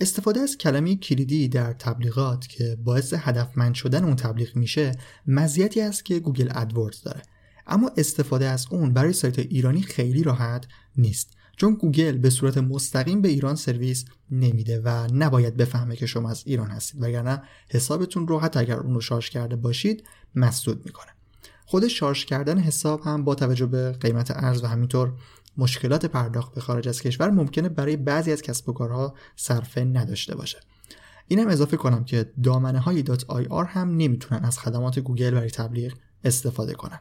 استفاده 0.00 0.40
از 0.40 0.58
کلمه 0.58 0.96
کلیدی 0.96 1.48
در 1.48 1.72
تبلیغات 1.72 2.46
که 2.46 2.78
باعث 2.84 3.14
هدفمند 3.16 3.74
شدن 3.74 4.04
اون 4.04 4.16
تبلیغ 4.16 4.56
میشه 4.56 4.92
مزیتی 5.26 5.80
است 5.80 6.04
که 6.04 6.18
گوگل 6.18 6.48
AdWords 6.54 7.02
داره. 7.02 7.22
اما 7.66 7.90
استفاده 7.96 8.46
از 8.46 8.66
اون 8.70 8.92
برای 8.92 9.12
سایت 9.12 9.38
ایرانی 9.38 9.82
خیلی 9.82 10.22
راحت 10.22 10.66
نیست. 10.96 11.36
چون 11.56 11.74
گوگل 11.74 12.18
به 12.18 12.30
صورت 12.30 12.58
مستقیم 12.58 13.22
به 13.22 13.28
ایران 13.28 13.56
سرویس 13.56 14.04
نمیده 14.30 14.80
و 14.80 15.08
نباید 15.12 15.56
بفهمه 15.56 15.96
که 15.96 16.06
شما 16.06 16.30
از 16.30 16.42
ایران 16.46 16.70
هستید. 16.70 17.02
وگرنه 17.02 17.42
حسابتون 17.68 18.28
رو 18.28 18.40
حتی 18.40 18.60
اگر 18.60 18.76
اون 18.76 18.94
رو 18.94 19.00
شارژ 19.00 19.30
کرده 19.30 19.56
باشید 19.56 20.04
مسدود 20.34 20.86
می‌کنه. 20.86 21.10
خود 21.66 21.88
شارژ 21.88 22.24
کردن 22.24 22.58
حساب 22.58 23.00
هم 23.04 23.24
با 23.24 23.34
توجه 23.34 23.66
به 23.66 23.92
قیمت 23.92 24.30
ارز 24.30 24.64
و 24.64 24.66
همینطور 24.66 25.12
مشکلات 25.56 26.06
پرداخت 26.06 26.54
به 26.54 26.60
خارج 26.60 26.88
از 26.88 27.02
کشور 27.02 27.30
ممکنه 27.30 27.68
برای 27.68 27.96
بعضی 27.96 28.32
از 28.32 28.42
کسب 28.42 28.68
و 28.68 28.72
کارها 28.72 29.14
صرفه 29.36 29.84
نداشته 29.84 30.34
باشه. 30.34 30.60
اینم 31.28 31.48
اضافه 31.48 31.76
کنم 31.76 32.04
که 32.04 32.32
دامنه 32.42 32.78
های 32.78 33.04
.ir 33.04 33.66
هم 33.66 33.96
نمی‌تونن 33.96 34.44
از 34.44 34.58
خدمات 34.58 34.98
گوگل 34.98 35.30
برای 35.30 35.50
تبلیغ 35.50 35.92
استفاده 36.24 36.74
کنن. 36.74 37.00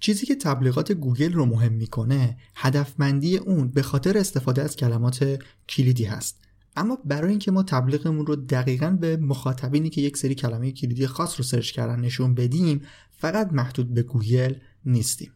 چیزی 0.00 0.26
که 0.26 0.36
تبلیغات 0.36 0.92
گوگل 0.92 1.32
رو 1.32 1.46
مهم 1.46 1.72
می‌کنه 1.72 2.36
هدفمندی 2.54 3.36
اون 3.36 3.68
به 3.68 3.82
خاطر 3.82 4.18
استفاده 4.18 4.62
از 4.62 4.76
کلمات 4.76 5.38
کلیدی 5.68 6.04
هست. 6.04 6.40
اما 6.76 6.98
برای 7.04 7.30
اینکه 7.30 7.50
ما 7.50 7.62
تبلیغمون 7.62 8.26
رو 8.26 8.36
دقیقا 8.36 8.90
به 8.90 9.16
مخاطبینی 9.16 9.90
که 9.90 10.00
یک 10.00 10.16
سری 10.16 10.34
کلمه 10.34 10.72
کلیدی 10.72 11.06
خاص 11.06 11.34
رو 11.38 11.44
search 11.44 11.72
کردن 11.72 12.00
نشون 12.00 12.34
بدیم 12.34 12.82
فقط 13.10 13.52
محدود 13.52 13.94
به 13.94 14.02
گوگل 14.02 14.54
نیستیم. 14.84 15.30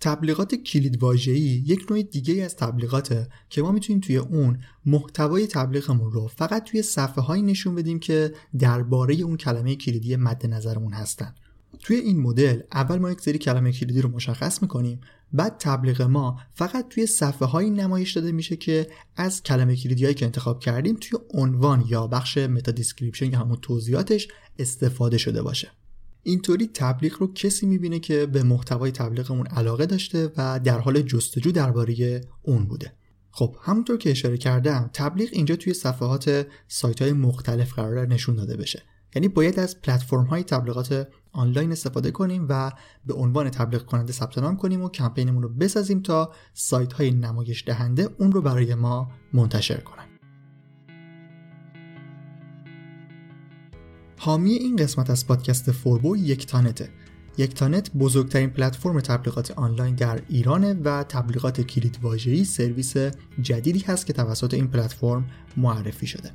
تبلیغات 0.00 0.54
کلید 0.54 1.02
واژه‌ای 1.02 1.40
یک 1.40 1.86
نوع 1.90 2.02
دیگه 2.02 2.42
از 2.42 2.56
تبلیغاته 2.56 3.28
که 3.50 3.62
ما 3.62 3.72
می‌تونیم 3.72 4.00
توی 4.00 4.16
اون 4.16 4.58
محتوای 4.86 5.46
تبلیغمون 5.46 6.12
رو 6.12 6.28
فقط 6.28 6.64
توی 6.64 6.82
صفحه 6.82 7.24
هایی 7.24 7.42
نشون 7.42 7.74
بدیم 7.74 7.98
که 7.98 8.34
درباره 8.58 9.14
اون 9.14 9.36
کلمه 9.36 9.76
کلیدی 9.76 10.16
مد 10.16 10.46
نظرمون 10.46 10.92
هستن. 10.92 11.34
توی 11.80 11.96
این 11.96 12.20
مدل 12.20 12.60
اول 12.72 12.98
ما 12.98 13.10
یک 13.10 13.20
سری 13.20 13.38
کلمه 13.38 13.72
کلیدی 13.72 14.02
رو 14.02 14.08
مشخص 14.08 14.62
می‌کنیم 14.62 15.00
بعد 15.32 15.56
تبلیغ 15.58 16.02
ما 16.02 16.38
فقط 16.54 16.88
توی 16.88 17.06
صفحه 17.06 17.48
هایی 17.48 17.70
نمایش 17.70 18.12
داده 18.12 18.32
میشه 18.32 18.56
که 18.56 18.86
از 19.16 19.42
کلمه 19.42 19.76
کلیدی 19.76 20.04
هایی 20.04 20.14
که 20.14 20.24
انتخاب 20.24 20.60
کردیم 20.60 20.96
توی 21.00 21.18
عنوان 21.34 21.84
یا 21.88 22.06
بخش 22.06 22.38
meta 22.38 22.72
description 22.72 23.32
یا 23.32 23.38
همون 23.38 23.58
توضیحاتش 23.62 24.28
استفاده 24.58 25.18
شده 25.18 25.42
باشه. 25.42 25.70
اینطوری 26.22 26.70
تبلیغ 26.74 27.16
رو 27.18 27.32
کسی 27.32 27.66
می‌بینه 27.66 27.98
که 27.98 28.26
به 28.26 28.42
محتوای 28.42 28.90
تبلیغمون 28.90 29.46
علاقه 29.46 29.86
داشته 29.86 30.32
و 30.36 30.60
در 30.64 30.78
حال 30.78 31.02
جستجو 31.02 31.52
درباره 31.52 32.20
اون 32.42 32.64
بوده. 32.64 32.92
خب 33.30 33.56
همونطور 33.62 33.96
که 33.96 34.10
اشاره 34.10 34.36
کردم 34.36 34.90
تبلیغ 34.92 35.28
اینجا 35.32 35.56
توی 35.56 35.74
صفحات 35.74 36.46
سایت 36.68 37.02
های 37.02 37.12
مختلف 37.12 37.72
قراره 37.72 38.06
نشون 38.06 38.36
داده 38.36 38.56
بشه. 38.56 38.82
یعنی 39.14 39.28
باید 39.28 39.58
از 39.58 39.80
پلتفرم 39.80 40.24
های 40.24 40.42
تبلیغات 40.42 41.08
آنلاین 41.32 41.72
استفاده 41.72 42.10
کنیم 42.10 42.46
و 42.48 42.72
به 43.06 43.14
عنوان 43.14 43.50
تبلیغ 43.50 43.86
کننده 43.86 44.12
ثبت 44.12 44.38
نام 44.38 44.56
کنیم 44.56 44.82
و 44.82 44.88
کمپینمون 44.88 45.42
رو 45.42 45.48
بسازیم 45.48 46.00
تا 46.00 46.32
سایت 46.54 46.92
های 46.92 47.10
نمایش 47.10 47.64
دهنده 47.66 48.08
اون 48.18 48.32
رو 48.32 48.42
برای 48.42 48.74
ما 48.74 49.10
منتشر 49.32 49.80
کنن 49.80 50.04
حامی 54.18 54.50
این 54.50 54.76
قسمت 54.76 55.10
از 55.10 55.26
پادکست 55.26 55.72
فوربو 55.72 56.16
یکتانته 56.16 56.88
یکتانت 57.38 57.90
بزرگترین 57.92 58.50
پلتفرم 58.50 59.00
تبلیغات 59.00 59.50
آنلاین 59.50 59.94
در 59.94 60.22
ایرانه 60.28 60.74
و 60.74 61.04
تبلیغات 61.04 61.60
کلید 61.60 62.44
سرویس 62.44 62.96
جدیدی 63.40 63.78
هست 63.78 64.06
که 64.06 64.12
توسط 64.12 64.54
این 64.54 64.68
پلتفرم 64.68 65.26
معرفی 65.56 66.06
شده. 66.06 66.30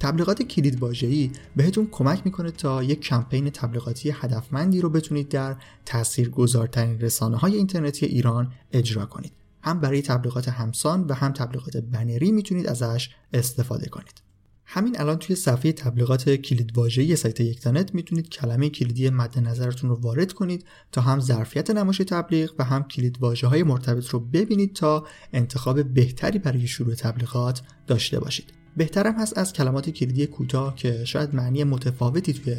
تبلیغات 0.00 0.42
کلید 0.42 0.82
واژه‌ای 0.82 1.30
بهتون 1.56 1.88
کمک 1.90 2.22
می‌کنه 2.24 2.50
تا 2.50 2.82
یک 2.82 3.00
کمپین 3.00 3.50
تبلیغاتی 3.50 4.10
هدفمندی 4.10 4.80
رو 4.80 4.90
بتونید 4.90 5.28
در 5.28 5.56
تاثیرگذارترین 5.84 7.00
رسانه 7.00 7.36
های 7.36 7.56
اینترنتی 7.56 8.06
ایران 8.06 8.52
اجرا 8.72 9.06
کنید. 9.06 9.32
هم 9.62 9.80
برای 9.80 10.02
تبلیغات 10.02 10.48
همسان 10.48 11.04
و 11.04 11.14
هم 11.14 11.32
تبلیغات 11.32 11.76
بنری 11.76 12.32
می‌تونید 12.32 12.66
ازش 12.66 13.10
استفاده 13.32 13.88
کنید. 13.88 14.26
همین 14.68 15.00
الان 15.00 15.18
توی 15.18 15.36
صفحه 15.36 15.72
تبلیغات 15.72 16.30
کلید 16.30 16.78
واژه‌ای 16.78 17.16
سایت 17.16 17.40
یکتانت 17.40 17.94
می‌تونید 17.94 18.28
کلمه 18.28 18.68
کلیدی 18.68 19.10
مد 19.10 19.38
نظرتون 19.38 19.90
رو 19.90 19.96
وارد 19.96 20.32
کنید 20.32 20.64
تا 20.92 21.00
هم 21.00 21.20
ظرفیت 21.20 21.70
نمایش 21.70 21.98
تبلیغ 21.98 22.52
و 22.58 22.64
هم 22.64 22.82
کلید 22.82 23.18
های 23.44 23.62
مرتبط 23.62 24.08
رو 24.08 24.20
ببینید 24.20 24.74
تا 24.74 25.06
انتخاب 25.32 25.82
بهتری 25.82 26.38
برای 26.38 26.66
شروع 26.66 26.94
تبلیغات 26.94 27.62
داشته 27.86 28.20
باشید. 28.20 28.65
بهترم 28.76 29.14
هست 29.14 29.38
از 29.38 29.52
کلمات 29.52 29.90
کلیدی 29.90 30.26
کوتاه 30.26 30.74
که 30.74 31.04
شاید 31.04 31.34
معنی 31.34 31.64
متفاوتی 31.64 32.32
توی 32.32 32.56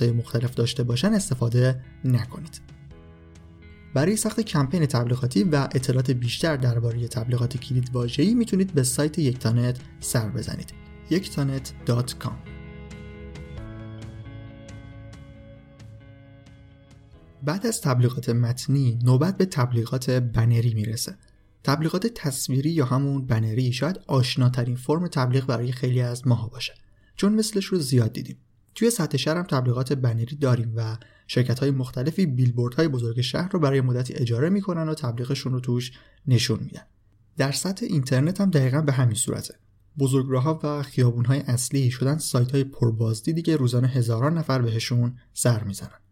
های 0.00 0.10
مختلف 0.10 0.54
داشته 0.54 0.82
باشن 0.82 1.14
استفاده 1.14 1.80
نکنید. 2.04 2.60
برای 3.94 4.16
ساخت 4.16 4.40
کمپین 4.40 4.86
تبلیغاتی 4.86 5.44
و 5.44 5.56
اطلاعات 5.56 6.10
بیشتر 6.10 6.56
درباره 6.56 7.08
تبلیغات 7.08 7.56
کلید 7.56 7.90
واژه‌ای 7.92 8.34
می‌تونید 8.34 8.74
به 8.74 8.82
سایت 8.82 9.18
یکتانت 9.18 9.78
سر 10.00 10.28
بزنید. 10.28 10.72
یکتانت.com 11.10 12.32
بعد 17.42 17.66
از 17.66 17.80
تبلیغات 17.80 18.28
متنی 18.28 18.98
نوبت 19.04 19.36
به 19.36 19.44
تبلیغات 19.44 20.10
بنری 20.10 20.74
می‌رسه 20.74 21.16
تبلیغات 21.66 22.06
تصویری 22.06 22.70
یا 22.70 22.84
همون 22.84 23.26
بنری 23.26 23.72
شاید 23.72 24.00
آشناترین 24.06 24.76
فرم 24.76 25.08
تبلیغ 25.08 25.46
برای 25.46 25.72
خیلی 25.72 26.00
از 26.00 26.26
ماها 26.26 26.48
باشه. 26.48 26.74
چون 27.16 27.34
مثلش 27.34 27.64
رو 27.64 27.78
زیاد 27.78 28.12
دیدیم. 28.12 28.36
توی 28.74 28.90
سطح 28.90 29.16
شهر 29.16 29.36
هم 29.36 29.42
تبلیغات 29.42 29.92
بنری 29.92 30.36
داریم 30.36 30.72
و 30.76 30.96
شرکت 31.26 31.58
های 31.58 31.70
مختلفی 31.70 32.26
بیلبورد 32.26 32.74
های 32.74 32.88
بزرگ 32.88 33.20
شهر 33.20 33.48
رو 33.52 33.58
برای 33.60 33.80
مدتی 33.80 34.14
اجاره 34.14 34.48
می‌کنن 34.48 34.88
و 34.88 34.94
تبلیغشون 34.94 35.52
رو 35.52 35.60
توش 35.60 35.92
نشون 36.26 36.58
میدن. 36.60 36.82
در 37.36 37.52
سطح 37.52 37.86
اینترنت 37.86 38.40
هم 38.40 38.50
دقیقا 38.50 38.80
به 38.80 38.92
همین 38.92 39.16
صورته. 39.16 39.54
بزرگراهها 39.98 40.60
و 40.62 40.82
خیابونهای 40.82 41.40
اصلی 41.40 41.90
شدن 41.90 42.18
سایت 42.18 42.50
های 42.50 42.64
پربازدیدی 42.64 43.42
که 43.42 43.56
روزانه 43.56 43.88
هزاران 43.88 44.38
نفر 44.38 44.62
بهشون 44.62 45.16
سر 45.32 45.64
می‌زنن. 45.64 46.05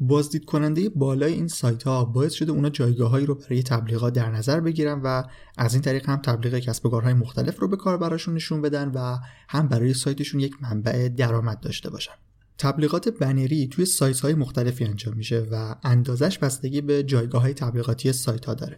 بازدید 0.00 0.44
کننده 0.44 0.88
بالای 0.88 1.32
این 1.32 1.48
سایت 1.48 1.82
ها 1.82 2.04
باعث 2.04 2.32
شده 2.32 2.52
اونا 2.52 2.70
جایگاههایی 2.70 3.26
رو 3.26 3.34
برای 3.34 3.62
تبلیغات 3.62 4.12
در 4.12 4.30
نظر 4.30 4.60
بگیرن 4.60 5.00
و 5.04 5.22
از 5.58 5.74
این 5.74 5.82
طریق 5.82 6.08
هم 6.08 6.16
تبلیغ 6.16 6.58
کسب 6.58 6.86
و 6.86 6.88
کارهای 6.90 7.14
مختلف 7.14 7.60
رو 7.60 7.68
به 7.68 7.76
کار 7.76 7.98
براشون 7.98 8.34
نشون 8.34 8.62
بدن 8.62 8.88
و 8.88 9.18
هم 9.48 9.68
برای 9.68 9.94
سایتشون 9.94 10.40
یک 10.40 10.62
منبع 10.62 11.08
درآمد 11.08 11.60
داشته 11.60 11.90
باشن. 11.90 12.12
تبلیغات 12.58 13.08
بنری 13.08 13.68
توی 13.68 13.84
سایت 13.84 14.20
های 14.20 14.34
مختلفی 14.34 14.84
انجام 14.84 15.16
میشه 15.16 15.46
و 15.50 15.74
اندازش 15.84 16.38
بستگی 16.38 16.80
به 16.80 17.02
جایگاه 17.02 17.42
های 17.42 17.54
تبلیغاتی 17.54 18.12
سایت 18.12 18.44
ها 18.44 18.54
داره. 18.54 18.76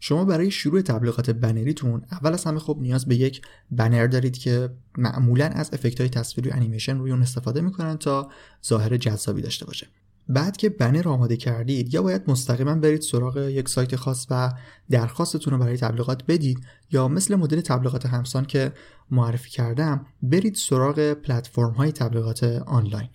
شما 0.00 0.24
برای 0.24 0.50
شروع 0.50 0.82
تبلیغات 0.82 1.30
بنریتون 1.30 2.02
اول 2.12 2.32
از 2.32 2.44
همه 2.44 2.58
خب 2.58 2.78
نیاز 2.80 3.06
به 3.06 3.16
یک 3.16 3.42
بنر 3.70 4.06
دارید 4.06 4.38
که 4.38 4.70
معمولا 4.98 5.44
از 5.44 5.70
افکت 5.72 6.00
های 6.00 6.10
تصویری 6.10 6.50
و 6.50 6.52
انیمیشن 6.54 6.98
روی 6.98 7.10
اون 7.10 7.22
استفاده 7.22 7.60
می‌کنن 7.60 7.96
تا 7.96 8.30
ظاهر 8.66 8.96
جذابی 8.96 9.42
داشته 9.42 9.66
باشه. 9.66 9.86
بعد 10.28 10.56
که 10.56 10.68
بنر 10.68 11.08
آماده 11.08 11.36
کردید 11.36 11.94
یا 11.94 12.02
باید 12.02 12.22
مستقیما 12.30 12.74
برید 12.74 13.00
سراغ 13.00 13.36
یک 13.36 13.68
سایت 13.68 13.96
خاص 13.96 14.26
و 14.30 14.52
درخواستتون 14.90 15.52
رو 15.52 15.58
برای 15.58 15.76
تبلیغات 15.76 16.24
بدید 16.28 16.60
یا 16.90 17.08
مثل 17.08 17.34
مدل 17.34 17.60
تبلیغات 17.60 18.06
همسان 18.06 18.44
که 18.44 18.72
معرفی 19.10 19.50
کردم 19.50 20.06
برید 20.22 20.54
سراغ 20.54 21.12
پلتفرم 21.12 21.72
های 21.72 21.92
تبلیغات 21.92 22.44
آنلاین. 22.66 23.08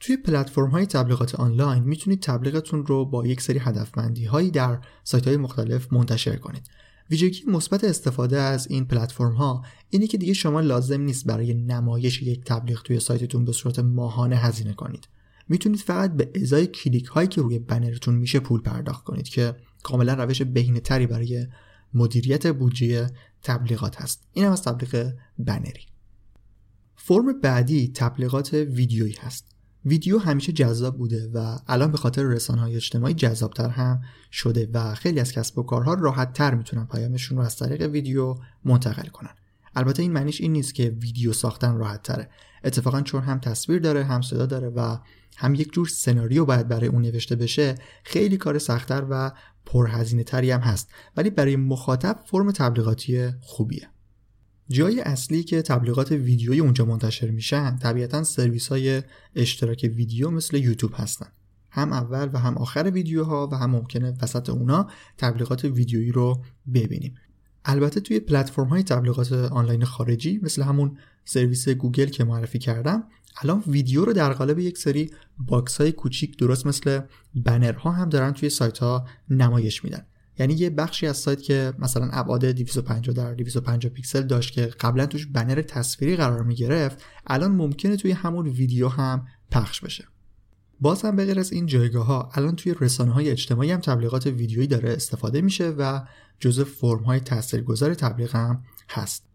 توی 0.00 0.16
پلتفرم 0.16 0.70
های 0.70 0.86
تبلیغات 0.86 1.34
آنلاین 1.34 1.82
می‌تونید 1.82 2.22
تبلیغتون 2.22 2.86
رو 2.86 3.04
با 3.04 3.26
یک 3.26 3.40
سری 3.40 3.58
هدفمندی 3.58 4.24
هایی 4.24 4.50
در 4.50 4.78
سایت 5.04 5.28
های 5.28 5.36
مختلف 5.36 5.92
منتشر 5.92 6.36
کنید. 6.36 6.68
ویژگی 7.10 7.44
مثبت 7.46 7.84
استفاده 7.84 8.40
از 8.40 8.66
این 8.70 8.84
پلتفرم 8.84 9.32
ها 9.32 9.64
اینه 9.90 10.06
که 10.06 10.18
دیگه 10.18 10.32
شما 10.32 10.60
لازم 10.60 11.00
نیست 11.00 11.26
برای 11.26 11.54
نمایش 11.54 12.22
یک 12.22 12.44
تبلیغ 12.44 12.82
توی 12.82 13.00
سایتتون 13.00 13.44
به 13.44 13.52
صورت 13.52 13.78
ماهانه 13.78 14.36
هزینه 14.36 14.72
کنید. 14.72 15.08
می‌تونید 15.48 15.80
فقط 15.80 16.12
به 16.12 16.30
ازای 16.42 16.66
کلیک 16.66 17.06
هایی 17.06 17.28
که 17.28 17.42
روی 17.42 17.58
بنرتون 17.58 18.14
میشه 18.14 18.40
پول 18.40 18.60
پرداخت 18.60 19.04
کنید 19.04 19.28
که 19.28 19.54
کاملا 19.82 20.14
روش 20.14 20.42
بهینه 20.42 20.80
تری 20.80 21.06
برای 21.06 21.46
مدیریت 21.94 22.46
بودجه 22.46 23.10
تبلیغات 23.42 24.02
هست. 24.02 24.28
این 24.32 24.44
هم 24.44 24.52
از 24.52 24.62
تبلیغ 24.62 25.12
بنری. 25.38 25.86
فرم 26.96 27.40
بعدی 27.40 27.92
تبلیغات 27.94 28.52
ویدیویی 28.52 29.16
هست. 29.20 29.56
ویدیو 29.84 30.18
همیشه 30.18 30.52
جذاب 30.52 30.98
بوده 30.98 31.30
و 31.34 31.58
الان 31.66 31.92
به 31.92 31.98
خاطر 31.98 32.22
رسانه 32.22 32.60
های 32.60 32.76
اجتماعی 32.76 33.14
جذابتر 33.14 33.68
هم 33.68 34.00
شده 34.32 34.68
و 34.72 34.94
خیلی 34.94 35.20
از 35.20 35.32
کسب 35.32 35.58
و 35.58 35.62
کارها 35.62 35.94
راحت 35.94 36.32
تر 36.32 36.54
می‌تونن 36.54 36.86
پیامشون 36.86 37.38
رو 37.38 37.44
از 37.44 37.56
طریق 37.56 37.82
ویدیو 37.82 38.34
منتقل 38.64 39.08
کنن. 39.08 39.34
البته 39.76 40.02
این 40.02 40.12
معنیش 40.12 40.40
این 40.40 40.52
نیست 40.52 40.74
که 40.74 40.96
ویدیو 41.00 41.32
ساختن 41.32 41.76
راحت 41.76 42.02
تره. 42.02 42.30
اتفاقا 42.64 43.00
چون 43.00 43.22
هم 43.22 43.38
تصویر 43.38 43.78
داره 43.78 44.04
هم 44.04 44.22
صدا 44.22 44.46
داره 44.46 44.68
و 44.68 44.96
هم 45.36 45.54
یک 45.54 45.72
جور 45.72 45.86
سناریو 45.86 46.44
باید 46.44 46.68
برای 46.68 46.88
اون 46.88 47.02
نوشته 47.02 47.36
بشه 47.36 47.74
خیلی 48.04 48.36
کار 48.36 48.58
سختتر 48.58 49.06
و 49.10 49.32
پرهزینه 49.66 50.24
تری 50.24 50.50
هم 50.50 50.60
هست. 50.60 50.88
ولی 51.16 51.30
برای 51.30 51.56
مخاطب 51.56 52.20
فرم 52.26 52.52
تبلیغاتی 52.52 53.30
خوبیه. 53.40 53.88
جای 54.68 55.00
اصلی 55.00 55.42
که 55.42 55.62
تبلیغات 55.62 56.12
ویدیویی 56.12 56.60
اونجا 56.60 56.84
منتشر 56.84 57.30
میشن 57.30 57.76
طبیعتا 57.76 58.24
سرویس 58.24 58.68
های 58.68 59.02
اشتراک 59.36 59.90
ویدیو 59.94 60.30
مثل 60.30 60.56
یوتیوب 60.56 60.92
هستن. 60.94 61.26
هم 61.70 61.92
اول 61.92 62.30
و 62.32 62.38
هم 62.38 62.58
آخر 62.58 62.90
ویدیوها 62.94 63.48
و 63.52 63.54
هم 63.54 63.70
ممکنه 63.70 64.14
وسط 64.22 64.50
اونا 64.50 64.90
تبلیغات 65.18 65.64
ویدیویی 65.64 66.12
رو 66.12 66.44
ببینیم. 66.74 67.14
البته 67.68 68.00
توی 68.00 68.20
پلتفرم 68.20 68.66
های 68.66 68.82
تبلیغات 68.82 69.32
آنلاین 69.32 69.84
خارجی 69.84 70.40
مثل 70.42 70.62
همون 70.62 70.98
سرویس 71.24 71.68
گوگل 71.68 72.06
که 72.06 72.24
معرفی 72.24 72.58
کردم 72.58 73.04
الان 73.42 73.62
ویدیو 73.66 74.04
رو 74.04 74.12
در 74.12 74.32
قالب 74.32 74.58
یک 74.58 74.78
سری 74.78 75.10
باکس 75.38 75.80
های 75.80 75.92
کوچیک 75.92 76.38
درست 76.38 76.66
مثل 76.66 77.00
بنرها 77.34 77.90
هم 77.92 78.08
دارن 78.08 78.32
توی 78.32 78.50
سایت 78.50 78.78
ها 78.78 79.06
نمایش 79.30 79.84
میدن. 79.84 80.06
یعنی 80.38 80.54
یه 80.54 80.70
بخشی 80.70 81.06
از 81.06 81.16
سایت 81.16 81.42
که 81.42 81.72
مثلا 81.78 82.08
ابعاد 82.12 82.44
250 82.44 83.14
در 83.16 83.34
250 83.34 83.92
پیکسل 83.92 84.22
داشت 84.22 84.52
که 84.52 84.66
قبلا 84.66 85.06
توش 85.06 85.26
بنر 85.26 85.62
تصویری 85.62 86.16
قرار 86.16 86.42
می 86.42 86.54
گرفت 86.54 87.02
الان 87.26 87.52
ممکنه 87.52 87.96
توی 87.96 88.12
همون 88.12 88.46
ویدیو 88.46 88.88
هم 88.88 89.26
پخش 89.50 89.80
بشه. 89.80 90.04
باز 90.80 91.02
هم 91.02 91.16
بغیر 91.16 91.38
از 91.40 91.52
این 91.52 91.66
جایگاه 91.66 92.06
ها 92.06 92.30
الان 92.34 92.56
توی 92.56 92.74
رسانه 92.80 93.12
های 93.12 93.30
اجتماعی 93.30 93.70
هم 93.70 93.80
تبلیغات 93.80 94.26
ویدیویی 94.26 94.66
داره 94.66 94.92
استفاده 94.92 95.40
میشه 95.40 95.70
و 95.70 96.00
جزء 96.40 96.64
فرم 96.64 97.02
های 97.02 97.20
تاثیرگذار 97.20 97.94
تبلیغ 97.94 98.36
هم 98.36 98.62
هست. 98.88 99.26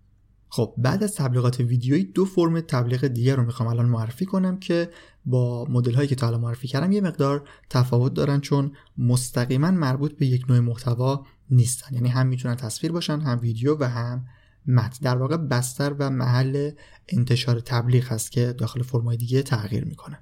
خب 0.49 0.75
بعد 0.77 1.04
از 1.04 1.15
تبلیغات 1.15 1.60
ویدیویی 1.60 2.04
دو 2.04 2.25
فرم 2.25 2.62
تبلیغ 2.62 3.08
دیگر 3.08 3.36
رو 3.36 3.45
می‌خوام 3.45 3.69
الان 3.69 3.86
معرفی 3.86 4.25
کنم 4.25 4.60
که 4.60 4.89
با 5.25 5.65
مدل 5.69 5.93
هایی 5.93 6.08
که 6.08 6.15
تا 6.15 6.27
الان 6.27 6.41
معرفی 6.41 6.67
کردم 6.67 6.91
یه 6.91 7.01
مقدار 7.01 7.47
تفاوت 7.69 8.13
دارن 8.13 8.39
چون 8.39 8.71
مستقیما 8.97 9.71
مربوط 9.71 10.17
به 10.17 10.25
یک 10.25 10.49
نوع 10.49 10.60
محتوا 10.60 11.25
نیستن. 11.49 11.95
یعنی 11.95 12.10
هم 12.10 12.27
می‌تونن 12.27 12.56
تصویر 12.56 12.91
باشن 12.91 13.19
هم 13.19 13.39
ویدیو 13.41 13.77
و 13.80 13.84
هم 13.84 14.25
متن. 14.67 14.97
در 15.01 15.17
واقع 15.17 15.38
بستر 15.38 15.95
و 15.99 16.10
محل 16.10 16.71
انتشار 17.08 17.60
تبلیغ 17.60 18.12
هست 18.12 18.32
که 18.32 18.54
داخل 18.54 18.84
فرمای 18.84 19.17
دیگه 19.17 19.43
تغییر 19.43 19.86
می‌کنه. 19.86 20.19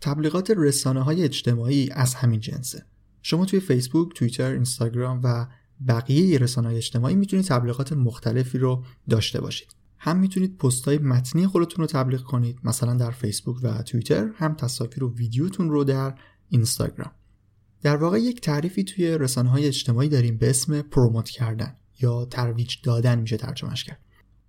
تبلیغات 0.00 0.52
رسانه 0.56 1.02
های 1.02 1.24
اجتماعی 1.24 1.90
از 1.92 2.14
همین 2.14 2.40
جنسه. 2.40 2.84
شما 3.22 3.44
توی 3.44 3.60
فیسبوک، 3.60 4.14
توییتر، 4.14 4.50
اینستاگرام 4.52 5.20
و 5.24 5.46
بقیه 5.88 6.38
رسانه 6.38 6.68
های 6.68 6.76
اجتماعی 6.76 7.14
می‌تونید 7.14 7.46
تبلیغات 7.46 7.92
مختلفی 7.92 8.58
رو 8.58 8.84
داشته 9.10 9.40
باشید. 9.40 9.68
هم 9.98 10.16
می‌تونید 10.16 10.56
پست 10.56 10.84
های 10.84 10.98
متنی 10.98 11.46
خودتون 11.46 11.82
رو 11.82 11.86
تبلیغ 11.86 12.22
کنید 12.22 12.58
مثلا 12.64 12.94
در 12.94 13.10
فیسبوک 13.10 13.56
و 13.62 13.82
توییتر 13.82 14.30
هم 14.36 14.54
تصاویر 14.54 15.04
و 15.04 15.14
ویدیوتون 15.14 15.70
رو 15.70 15.84
در 15.84 16.14
اینستاگرام. 16.48 17.10
در 17.82 17.96
واقع 17.96 18.20
یک 18.20 18.40
تعریفی 18.40 18.84
توی 18.84 19.18
رسانه 19.18 19.50
های 19.50 19.66
اجتماعی 19.66 20.08
داریم 20.08 20.36
به 20.36 20.50
اسم 20.50 20.82
پروموت 20.82 21.28
کردن 21.28 21.76
یا 22.00 22.24
ترویج 22.24 22.76
دادن 22.82 23.18
میشه 23.18 23.36
ترجمهش 23.36 23.84
کرد. 23.84 24.00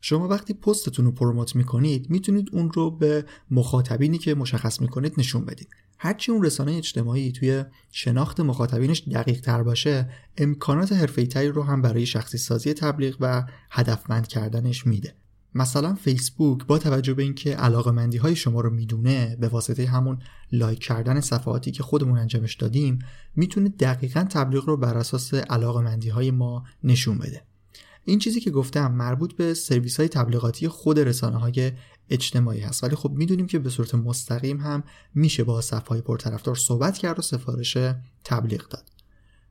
شما 0.01 0.27
وقتی 0.27 0.53
پستتون 0.53 1.05
رو 1.05 1.11
پروموت 1.11 1.55
می‌کنید 1.55 2.09
می‌تونید 2.09 2.49
اون 2.51 2.71
رو 2.71 2.91
به 2.91 3.25
مخاطبینی 3.51 4.17
که 4.17 4.35
مشخص 4.35 4.81
می‌کنید 4.81 5.13
نشون 5.17 5.45
بدید. 5.45 5.67
هرچی 5.97 6.31
اون 6.31 6.43
رسانه 6.43 6.71
اجتماعی 6.71 7.31
توی 7.31 7.63
شناخت 7.91 8.39
مخاطبینش 8.39 9.03
دقیق 9.11 9.41
تر 9.41 9.63
باشه 9.63 10.09
امکانات 10.37 10.93
حرفه‌ای 10.93 11.47
رو 11.47 11.63
هم 11.63 11.81
برای 11.81 12.05
شخصی 12.05 12.37
سازی 12.37 12.73
تبلیغ 12.73 13.17
و 13.19 13.45
هدفمند 13.71 14.27
کردنش 14.27 14.87
میده. 14.87 15.13
مثلا 15.55 15.95
فیسبوک 15.95 16.65
با 16.65 16.77
توجه 16.77 17.13
به 17.13 17.23
اینکه 17.23 17.55
علاقه 17.55 17.91
مندی 17.91 18.17
های 18.17 18.35
شما 18.35 18.61
رو 18.61 18.69
می‌دونه 18.69 19.37
به 19.39 19.47
واسطه 19.47 19.85
همون 19.85 20.19
لایک 20.51 20.79
کردن 20.79 21.19
صفحاتی 21.19 21.71
که 21.71 21.83
خودمون 21.83 22.17
انجامش 22.17 22.55
دادیم 22.55 22.99
می‌تونه 23.35 23.69
دقیقا 23.69 24.23
تبلیغ 24.23 24.65
رو 24.65 24.77
بر 24.77 24.97
اساس 24.97 25.33
علاقه 25.33 25.81
مندی 25.81 26.09
های 26.09 26.31
ما 26.31 26.63
نشون 26.83 27.17
بده. 27.17 27.43
این 28.03 28.19
چیزی 28.19 28.39
که 28.39 28.51
گفتم 28.51 28.91
مربوط 28.91 29.33
به 29.33 29.53
سرویس 29.53 29.99
های 29.99 30.09
تبلیغاتی 30.09 30.67
خود 30.67 30.99
رسانه 30.99 31.37
های 31.37 31.71
اجتماعی 32.09 32.59
هست. 32.59 32.83
ولی 32.83 32.95
خب 32.95 33.11
می‌دونیم 33.11 33.47
که 33.47 33.59
به 33.59 33.69
صورت 33.69 33.95
مستقیم 33.95 34.57
هم 34.57 34.83
میشه 35.15 35.43
با 35.43 35.61
صفحه 35.61 35.89
های 35.89 36.01
پرطرفدار 36.01 36.55
صحبت 36.55 36.97
کرد 36.97 37.19
و 37.19 37.21
سفارش 37.21 37.77
تبلیغ 38.23 38.67
داد. 38.67 38.89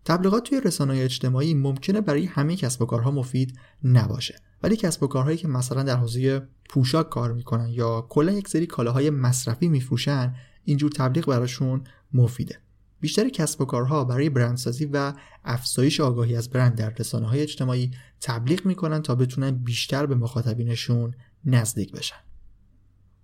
تبلیغات 0.04 0.44
توی 0.44 0.60
رسانه 0.60 0.94
اجتماعی 0.94 1.54
ممکنه 1.54 2.00
برای 2.00 2.24
همه 2.24 2.56
کسب 2.56 2.82
و 2.82 2.86
کارها 2.86 3.10
مفید 3.10 3.58
نباشه. 3.84 4.40
ولی 4.62 4.76
کسب 4.76 5.02
و 5.02 5.06
کارهایی 5.06 5.36
که 5.36 5.48
مثلا 5.48 5.82
در 5.82 5.96
حوزه 5.96 6.48
پوشاک 6.68 7.08
کار 7.08 7.32
می‌کنن 7.32 7.68
یا 7.68 8.06
کلا 8.08 8.32
یک 8.32 8.48
سری 8.48 8.66
کالاهای 8.66 9.10
مصرفی 9.10 9.68
میفروشن 9.68 10.34
اینجور 10.64 10.90
تبلیغ 10.90 11.26
براشون 11.26 11.84
مفیده. 12.12 12.58
بیشتر 13.00 13.28
کسب 13.28 13.60
و 13.60 13.64
کارها 13.64 14.04
برای 14.04 14.30
برندسازی 14.30 14.84
و 14.84 15.12
افزایش 15.44 16.00
آگاهی 16.00 16.36
از 16.36 16.50
برند 16.50 16.74
در 16.74 16.90
رسانه 16.90 17.28
های 17.28 17.42
اجتماعی 17.42 17.90
تبلیغ 18.20 18.66
می‌کنن 18.66 19.02
تا 19.02 19.14
بتونن 19.14 19.50
بیشتر 19.50 20.06
به 20.06 20.14
مخاطبینشون 20.14 21.14
نزدیک 21.44 21.92
بشن. 21.92 22.16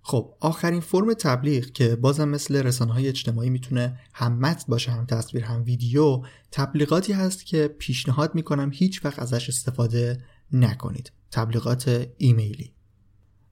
خب 0.01 0.33
آخرین 0.39 0.79
فرم 0.81 1.13
تبلیغ 1.13 1.65
که 1.65 1.95
بازم 1.95 2.29
مثل 2.29 2.55
رسانه 2.55 2.93
های 2.93 3.07
اجتماعی 3.07 3.49
می‌تونه 3.49 3.99
هم 4.13 4.39
متن 4.39 4.65
باشه 4.67 4.91
هم 4.91 5.05
تصویر 5.05 5.43
هم 5.43 5.63
ویدیو 5.63 6.21
تبلیغاتی 6.51 7.13
هست 7.13 7.45
که 7.45 7.67
پیشنهاد 7.67 8.35
می‌کنم 8.35 8.71
هیچ 8.73 9.05
وقت 9.05 9.19
ازش 9.19 9.49
استفاده 9.49 10.17
نکنید. 10.51 11.11
تبلیغات 11.31 12.07
ایمیلی. 12.17 12.76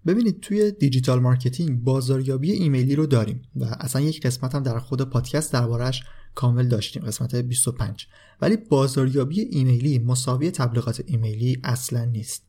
ببینید 0.05 0.39
توی 0.39 0.71
دیجیتال 0.71 1.19
مارکتینگ 1.19 1.83
بازاریابی 1.83 2.51
ایمیلی 2.51 2.95
رو 2.95 3.05
داریم 3.05 3.41
و 3.55 3.65
اصلا 3.79 4.01
یک 4.01 4.21
قسمت 4.21 4.55
هم 4.55 4.63
در 4.63 4.79
خود 4.79 5.01
پادکست 5.01 5.53
دربارش 5.53 6.03
کامل 6.35 6.67
داشتیم 6.67 7.03
قسمت 7.03 7.35
25 7.35 8.07
ولی 8.41 8.57
بازاریابی 8.57 9.41
ایمیلی 9.41 9.99
مساوی 9.99 10.51
تبلیغات 10.51 11.03
ایمیلی 11.05 11.59
اصلا 11.63 12.05
نیست. 12.05 12.43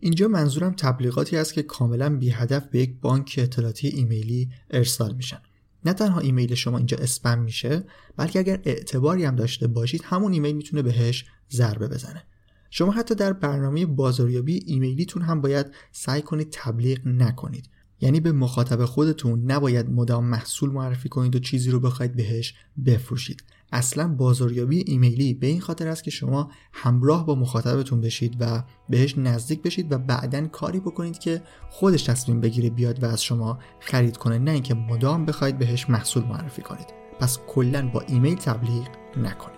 اینجا 0.00 0.28
منظورم 0.28 0.72
تبلیغاتی 0.72 1.36
است 1.36 1.54
که 1.54 1.62
کاملا 1.62 2.16
بی 2.16 2.30
هدف 2.30 2.66
به 2.66 2.78
یک 2.78 3.00
بانک 3.00 3.34
اطلاعاتی 3.38 3.88
ایمیلی 3.88 4.48
ارسال 4.70 5.14
میشن. 5.14 5.38
نه 5.84 5.92
تنها 5.92 6.20
ایمیل 6.20 6.54
شما 6.54 6.76
اینجا 6.78 6.96
اسپم 6.96 7.38
میشه 7.38 7.84
بلکه 8.16 8.38
اگر 8.38 8.60
اعتباری 8.64 9.24
هم 9.24 9.36
داشته 9.36 9.66
باشید 9.66 10.02
همون 10.04 10.32
ایمیل 10.32 10.56
می‌تونه 10.56 10.82
بهش 10.82 11.24
ضربه 11.52 11.88
بزنه. 11.88 12.24
شما 12.70 12.92
حتی 12.92 13.14
در 13.14 13.32
برنامه 13.32 13.86
بازاریابی 13.86 14.62
ایمیلیتون 14.66 15.22
هم 15.22 15.40
باید 15.40 15.66
سعی 15.92 16.22
کنید 16.22 16.48
تبلیغ 16.50 16.98
نکنید. 17.06 17.68
یعنی 18.00 18.20
به 18.20 18.32
مخاطب 18.32 18.84
خودتون 18.84 19.52
نباید 19.52 19.90
مدام 19.90 20.24
محصول 20.24 20.70
معرفی 20.70 21.08
کنید 21.08 21.36
و 21.36 21.38
چیزی 21.38 21.70
رو 21.70 21.80
بخواید 21.80 22.16
بهش 22.16 22.54
بفروشید. 22.86 23.42
اصلا 23.72 24.08
بازاریابی 24.08 24.84
ایمیلی 24.86 25.34
به 25.34 25.46
این 25.46 25.60
خاطر 25.60 25.88
است 25.88 26.04
که 26.04 26.10
شما 26.10 26.50
همراه 26.72 27.26
با 27.26 27.34
مخاطبتون 27.34 28.00
بشید 28.00 28.36
و 28.40 28.64
بهش 28.88 29.18
نزدیک 29.18 29.62
بشید 29.62 29.92
و 29.92 29.98
بعدا 29.98 30.46
کاری 30.46 30.80
بکنید 30.80 31.18
که 31.18 31.42
خودش 31.70 32.02
تصمیم 32.02 32.40
بگیره 32.40 32.70
بیاد 32.70 33.02
و 33.02 33.06
از 33.06 33.22
شما 33.22 33.58
خرید 33.80 34.16
کنه 34.16 34.38
نه 34.38 34.50
اینکه 34.50 34.74
مدام 34.74 35.26
بخواید 35.26 35.58
بهش 35.58 35.90
محصول 35.90 36.24
معرفی 36.24 36.62
کنید. 36.62 36.86
پس 37.20 37.38
کلا 37.46 37.88
با 37.88 38.00
ایمیل 38.00 38.36
تبلیغ 38.36 38.88
نکنید. 39.16 39.57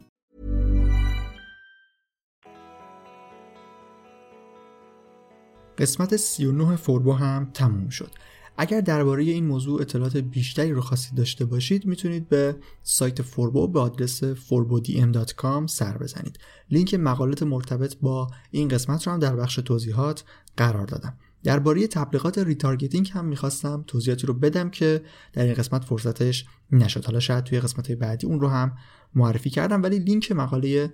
قسمت 5.81 6.15
39 6.15 6.75
فوربو 6.75 7.13
هم 7.13 7.51
تموم 7.53 7.89
شد. 7.89 8.11
اگر 8.57 8.81
درباره 8.81 9.23
این 9.23 9.45
موضوع 9.45 9.81
اطلاعات 9.81 10.17
بیشتری 10.17 10.71
رو 10.71 10.81
خواستید 10.81 11.17
داشته 11.17 11.45
باشید 11.45 11.85
می‌تونید 11.85 12.29
به 12.29 12.55
سایت 12.83 13.21
فوربو 13.21 13.67
به 13.67 13.79
آدرس 13.79 14.23
forbodm.com 14.23 15.67
سر 15.67 15.97
بزنید. 15.97 16.39
لینک 16.71 16.93
مقالات 16.93 17.43
مرتبط 17.43 17.95
با 18.01 18.27
این 18.51 18.67
قسمت 18.67 19.07
رو 19.07 19.13
هم 19.13 19.19
در 19.19 19.35
بخش 19.35 19.55
توضیحات 19.55 20.23
قرار 20.57 20.85
دادم. 20.85 21.17
درباره 21.43 21.87
تبلیغات 21.87 22.37
ریتارگتینگ 22.37 23.11
هم 23.13 23.25
می‌خواستم 23.25 23.83
توضیحاتی 23.87 24.27
رو 24.27 24.33
بدم 24.33 24.69
که 24.69 25.01
در 25.33 25.43
این 25.43 25.53
قسمت 25.53 25.83
فرصتش 25.83 26.45
نشد. 26.71 27.05
حالا 27.05 27.19
شاید 27.19 27.43
توی 27.43 27.59
قسمت 27.59 27.91
بعدی 27.91 28.27
اون 28.27 28.39
رو 28.39 28.47
هم 28.47 28.77
معرفی 29.15 29.49
کردم 29.49 29.83
ولی 29.83 29.99
لینک 29.99 30.31
مقاله 30.31 30.93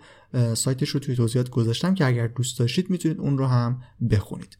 سایتش 0.54 0.89
رو 0.89 1.00
توی 1.00 1.15
توضیحات 1.15 1.50
گذاشتم 1.50 1.93
که 1.93 2.06
اگر 2.06 2.28
دوست 2.28 2.60
داشتید 2.60 2.89
می‌تونید 2.89 3.19
اون 3.19 3.38
رو 3.38 3.45
هم 3.45 3.82
بخونید. 4.12 4.58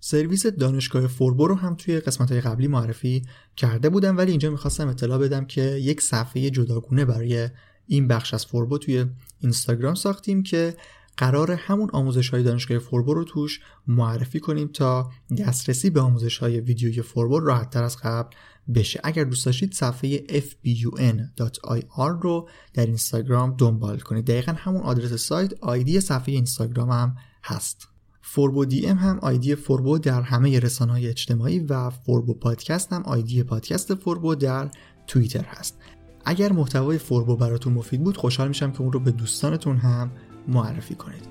سرویس 0.00 0.46
دانشگاه 0.46 1.06
فوربو 1.06 1.46
رو 1.46 1.54
هم 1.54 1.74
توی 1.74 2.00
قسمت 2.00 2.32
قبلی 2.32 2.68
معرفی 2.68 3.22
کرده 3.56 3.88
بودم 3.88 4.16
ولی 4.16 4.30
اینجا 4.30 4.50
می‌خواستم 4.50 4.88
اطلاع 4.88 5.18
بدم 5.18 5.44
که 5.44 5.62
یک 5.62 6.00
صفحه 6.00 6.50
جداگونه 6.50 7.04
برای 7.04 7.48
این 7.86 8.08
بخش 8.08 8.34
از 8.34 8.46
فوربو 8.46 8.78
توی 8.78 9.06
اینستاگرام 9.40 9.94
ساختیم 9.94 10.42
که 10.42 10.76
قرار 11.16 11.52
همون 11.52 11.90
آموزش 11.92 12.28
های 12.28 12.42
دانشگاه 12.42 12.78
فوربو 12.78 13.14
رو 13.14 13.24
توش 13.24 13.60
معرفی 13.86 14.40
کنیم 14.40 14.68
تا 14.68 15.10
دسترسی 15.38 15.90
به 15.90 16.00
آموزش 16.00 16.38
های 16.38 16.60
ویدیوی 16.60 17.02
فوربو 17.02 17.40
راحت 17.40 17.70
تر 17.70 17.82
از 17.82 17.96
قبل 17.96 18.36
بشه. 18.74 19.00
اگر 19.04 19.24
دوست 19.24 19.46
داشتید 19.46 19.72
صفحه 19.72 20.18
fbun.ir 20.18 22.22
رو 22.22 22.48
در 22.74 22.86
اینستاگرام 22.86 23.54
دنبال 23.58 23.98
کنید. 23.98 24.26
دقیقا 24.26 24.52
همون 24.52 24.82
آدرس 24.82 25.12
سایت 25.12 25.52
آیدی 25.60 26.00
صفحه 26.00 26.34
اینستاگرام 26.34 26.90
هم 26.90 27.16
هست. 27.44 27.88
فوربو 28.28 28.64
دی 28.64 28.86
ام 28.86 28.98
هم 28.98 29.18
آیدی 29.22 29.54
فوربو 29.54 29.98
در 29.98 30.22
همه 30.22 30.58
رسانه 30.58 30.92
های 30.92 31.08
اجتماعی 31.08 31.58
و 31.58 31.90
فوربو 31.90 32.34
پادکست 32.34 32.92
هم 32.92 33.02
آیدی 33.02 33.42
پادکست 33.42 33.94
فوربو 33.94 34.34
در 34.34 34.70
توییتر 35.06 35.44
هست. 35.44 35.78
اگر 36.24 36.52
محتوای 36.52 36.98
فوربو 36.98 37.36
براتون 37.36 37.72
مفید 37.72 38.04
بود 38.04 38.16
خوشحال 38.16 38.48
میشم 38.48 38.72
که 38.72 38.80
اون 38.80 38.92
رو 38.92 39.00
به 39.00 39.10
دوستانتون 39.10 39.76
هم 39.76 40.10
معرفی 40.48 40.94
کنید. 40.94 41.28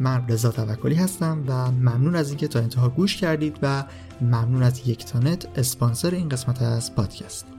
من 0.00 0.28
رضا 0.28 0.50
توکلی 0.50 0.94
هستم 0.94 1.44
و 1.48 1.70
ممنون 1.70 2.16
از 2.16 2.28
اینکه 2.28 2.48
تا 2.48 2.60
انتها 2.60 2.88
گوش 2.88 3.16
کردید 3.16 3.58
و 3.62 3.84
ممنون 4.20 4.62
از 4.62 4.88
یک 4.88 5.04
تانت 5.04 5.58
اسپانسر 5.58 6.14
این 6.14 6.28
قسمت 6.28 6.62
از 6.62 6.94
پادکست. 6.94 7.53